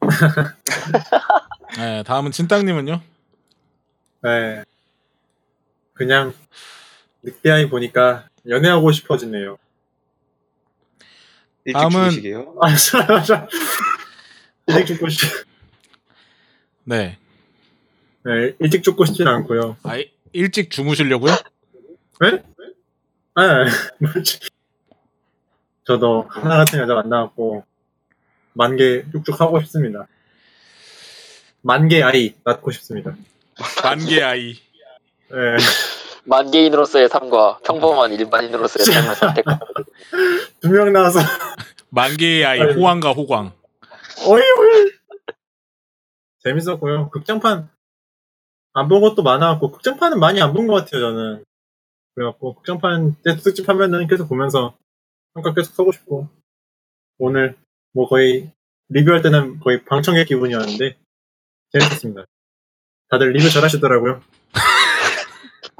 [1.78, 3.00] 네, 다음은 진땅님은요?
[4.22, 4.64] 네.
[5.96, 6.32] 그냥
[7.22, 9.58] 늑대아이 보니까 연애하고 싶어지네요.
[11.64, 12.56] 일찍 다음은-.
[12.62, 13.48] 아, 자, 자.
[14.68, 15.28] 일찍 죽고 싶,
[16.84, 17.18] 네.
[18.24, 19.76] 네, 일찍 죽고 싶진 않고요.
[19.82, 21.32] 아, 이- 일찍 주무시려고요?
[22.20, 22.30] 네?
[22.30, 22.42] 네?
[25.84, 27.64] 저도 하나 같은 여자 만나갖고
[28.54, 30.06] 만개 쭉쭉 하고 싶습니다.
[31.62, 33.14] 만개 아이 낳고 싶습니다.
[33.84, 34.58] 만개 아이.
[35.30, 35.56] 네.
[36.24, 39.58] 만개인으로서의 삶과 평범한 일반인으로서의 삶을 선택하는
[40.60, 41.20] 두 명 나와서
[41.90, 42.80] 만개의 아이 아이고.
[42.80, 43.52] 호황과 호광.
[44.26, 44.90] 어이 어이
[46.42, 47.10] 재밌었고요.
[47.10, 47.68] 극장판
[48.72, 51.44] 안 본 것도 많아갖고 극장판은 많이 안 본 것 같아요 저는.
[52.14, 54.76] 그래갖고 극장판 때 특집 하면은 계속 보면서
[55.34, 56.28] 평가 계속 서고 싶고
[57.18, 57.56] 오늘
[57.92, 58.50] 뭐 거의
[58.88, 60.96] 리뷰할 때는 거의 방청객 기분이었는데
[61.72, 62.24] 재밌었습니다.
[63.10, 64.22] 다들 리뷰 잘하시더라고요.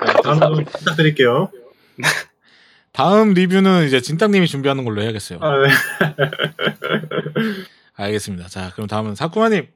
[0.05, 1.51] 네, 다음도 부탁드릴게요.
[2.93, 5.39] 다음 리뷰는 이제 진땅님이 준비하는 걸로 해야겠어요.
[5.43, 5.69] 아, 네.
[7.95, 8.49] 알겠습니다.
[8.49, 9.69] 자, 그럼 다음은 사쿠마님.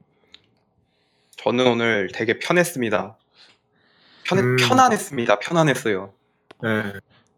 [1.36, 3.16] 저는 오늘 되게 편했습니다.
[4.24, 4.56] 편 음.
[4.56, 5.38] 편안했습니다.
[5.38, 6.12] 편안했어요.
[6.62, 6.92] 네.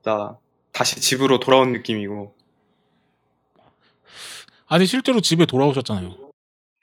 [0.04, 0.36] 자
[0.72, 2.34] 다시 집으로 돌아온 느낌이고
[4.66, 6.16] 아니 실제로 집에 돌아오셨잖아요.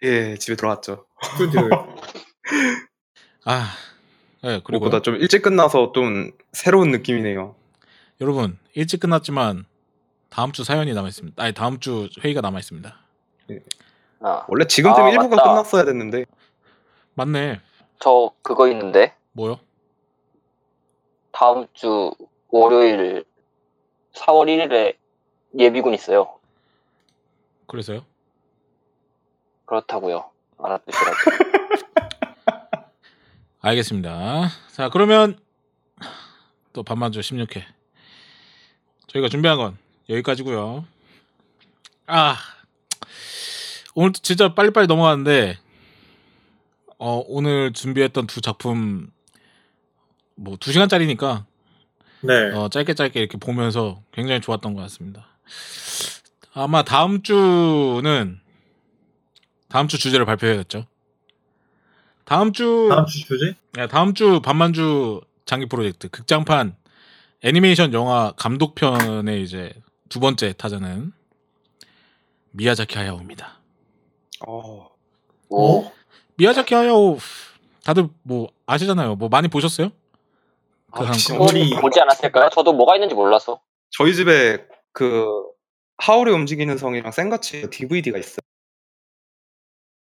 [0.03, 1.05] 예, 집에 들어왔죠.
[1.23, 1.69] 스튜디오에.
[3.45, 3.73] 아,
[4.41, 7.55] 네, 그리고 그리고 보다 좀 일찍 끝나서 좀 새로운 느낌이네요.
[8.21, 9.65] 여러분 일찍 끝났지만
[10.29, 11.41] 다음 주 사연이 남아 있습니다.
[11.41, 12.95] 아니 다음 주 회의가 남아 있습니다.
[14.21, 15.49] 아, 원래 지금쯤 아, 일부가 맞다.
[15.49, 16.25] 끝났어야 됐는데
[17.15, 17.59] 맞네.
[17.99, 19.59] 저 그거 있는데 뭐요?
[21.31, 22.11] 다음 주
[22.49, 23.25] 월요일
[24.13, 24.95] 4월 1일에
[25.57, 26.39] 예비군 있어요.
[27.67, 28.05] 그래서요?
[29.65, 30.29] 그렇다고요.
[30.57, 31.15] 알아두시라고.
[33.61, 34.49] 알겠습니다.
[34.71, 35.37] 자 그러면
[36.73, 37.63] 또 반만주 16회
[39.07, 39.77] 저희가 준비한 건
[40.07, 40.85] 여기까지고요.
[42.07, 42.37] 아
[43.95, 45.57] 오늘 진짜 빨리빨리 넘어가는데
[46.99, 49.11] 어, 오늘 준비했던 두 작품
[50.35, 51.45] 뭐 두 시간짜리니까
[52.21, 52.51] 네.
[52.53, 55.27] 어, 짧게 짧게 이렇게 보면서 굉장히 좋았던 것 같습니다.
[56.53, 58.39] 아마 다음 주는
[59.67, 60.85] 다음 주 주제를 발표해야겠죠.
[62.29, 63.55] 다음 주 다음 주 주제?
[63.73, 66.75] 네, 다음 주 반만주 장기 프로젝트 극장판
[67.43, 69.73] 애니메이션 영화 감독편의 이제
[70.09, 71.11] 두 번째 타자는
[72.51, 73.57] 미야자키 하야오입니다.
[74.47, 74.89] 어,
[75.49, 75.91] 오,
[76.35, 77.17] 미야자키 하야오
[77.83, 79.15] 다들 뭐 아시잖아요.
[79.15, 79.89] 뭐 많이 보셨어요?
[80.91, 82.49] 그 아, 한- 진짜 뭐, 우리- 보지 않았을까요?
[82.51, 83.59] 저도 뭐가 있는지 몰라서.
[83.89, 85.25] 저희 집에 그
[85.97, 88.37] 하울이 움직이는 성이랑 센가치 DVD가 있어요.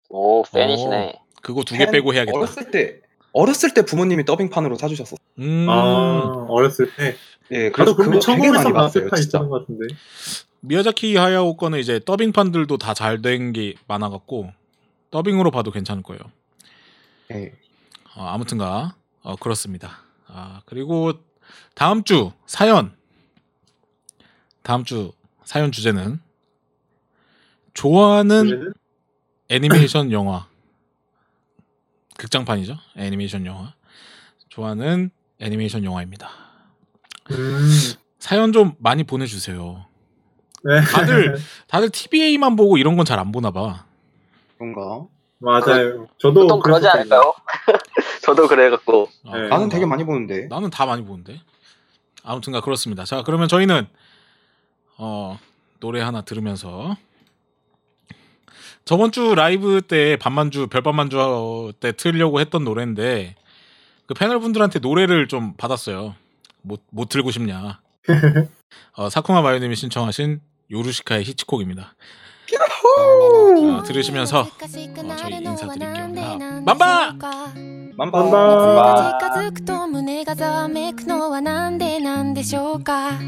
[0.08, 1.18] 오, 팬이시네.
[1.42, 2.36] 그거 두 개 빼고 해야겠다.
[2.38, 3.00] 어렸을 때
[3.32, 5.16] 어렸을 때 부모님이 더빙판으로 사주셨었어.
[5.38, 7.16] 음, 아, 어렸을 때.
[7.50, 9.38] 예, 그래서 그거 되게 많이 봤어요, 진짜.
[9.40, 9.94] 것 같은데.
[10.60, 14.52] 미야자키 하야오 거는 이제 더빙판들도 다 잘 된 게 많아갖고
[15.10, 16.20] 더빙으로 봐도 괜찮을 거예요.
[17.32, 17.52] 예.
[18.16, 19.98] 어, 아무튼가 어, 그렇습니다.
[20.28, 21.12] 아 그리고
[21.74, 22.94] 다음 주 사연
[24.62, 25.12] 다음 주
[25.44, 26.20] 사연 주제는
[27.74, 28.72] 좋아하는 주제는?
[29.48, 30.46] 애니메이션 영화
[32.18, 33.72] 극장판이죠 애니메이션 영화
[34.48, 36.28] 좋아하는 애니메이션 영화입니다.
[37.30, 37.70] 음.
[38.18, 39.86] 사연 좀 많이 보내주세요.
[40.64, 40.80] 네.
[40.82, 41.36] 다들
[41.66, 43.86] 다들 TBA만 보고 이런 건 잘 안 보나 봐.
[44.58, 45.06] 그런가?
[45.38, 46.06] 맞아요.
[46.18, 46.86] 저도 보통 그러지.
[46.86, 47.34] 않을까요?
[48.22, 49.08] 저도 그래갖고.
[49.26, 49.48] 아, 네.
[49.48, 49.68] 나는?
[49.68, 50.46] 되게 많이 보는데.
[50.46, 51.40] 나는 다 많이 보는데.
[52.22, 53.04] 아무튼가 그렇습니다.
[53.04, 53.88] 자, 그러면 저희는
[54.98, 55.36] 어,
[55.80, 56.96] 노래 하나 들으면서
[58.84, 63.36] 저번 주 라이브 때 반만주 별반만주 때 틀려고 했던 노래인데
[64.06, 66.14] 그 패널 분들한테 노래를 좀 받았어요.
[66.62, 67.80] 못, 못 틀고 싶냐.
[68.96, 70.40] 어, 사쿠마 마요님이 신청하신
[70.70, 71.94] 요루시카의 히치콕입니다.
[72.98, 74.46] 어, 들으시면서 어,
[75.16, 76.62] 저희 인사드릴게요.
[76.64, 77.16] 맘바!
[77.96, 78.30] バンバン。
[78.30, 79.30] バンバン。
[79.30, 83.18] 近づくと胸がざわめくのはなんでなんでしょうか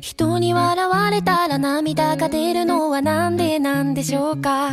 [0.00, 4.72] 人に笑われたら涙が出るのはなんでなんでしょうか？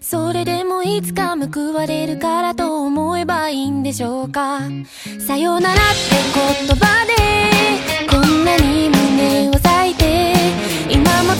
[0.00, 4.60] それでもいつか報われるからと思えばいいんでしょうか？
[5.26, 5.82] さよならって
[6.66, 7.14] 言葉で
[8.10, 10.34] こんなに胸を裂いて
[10.90, 11.34] 今も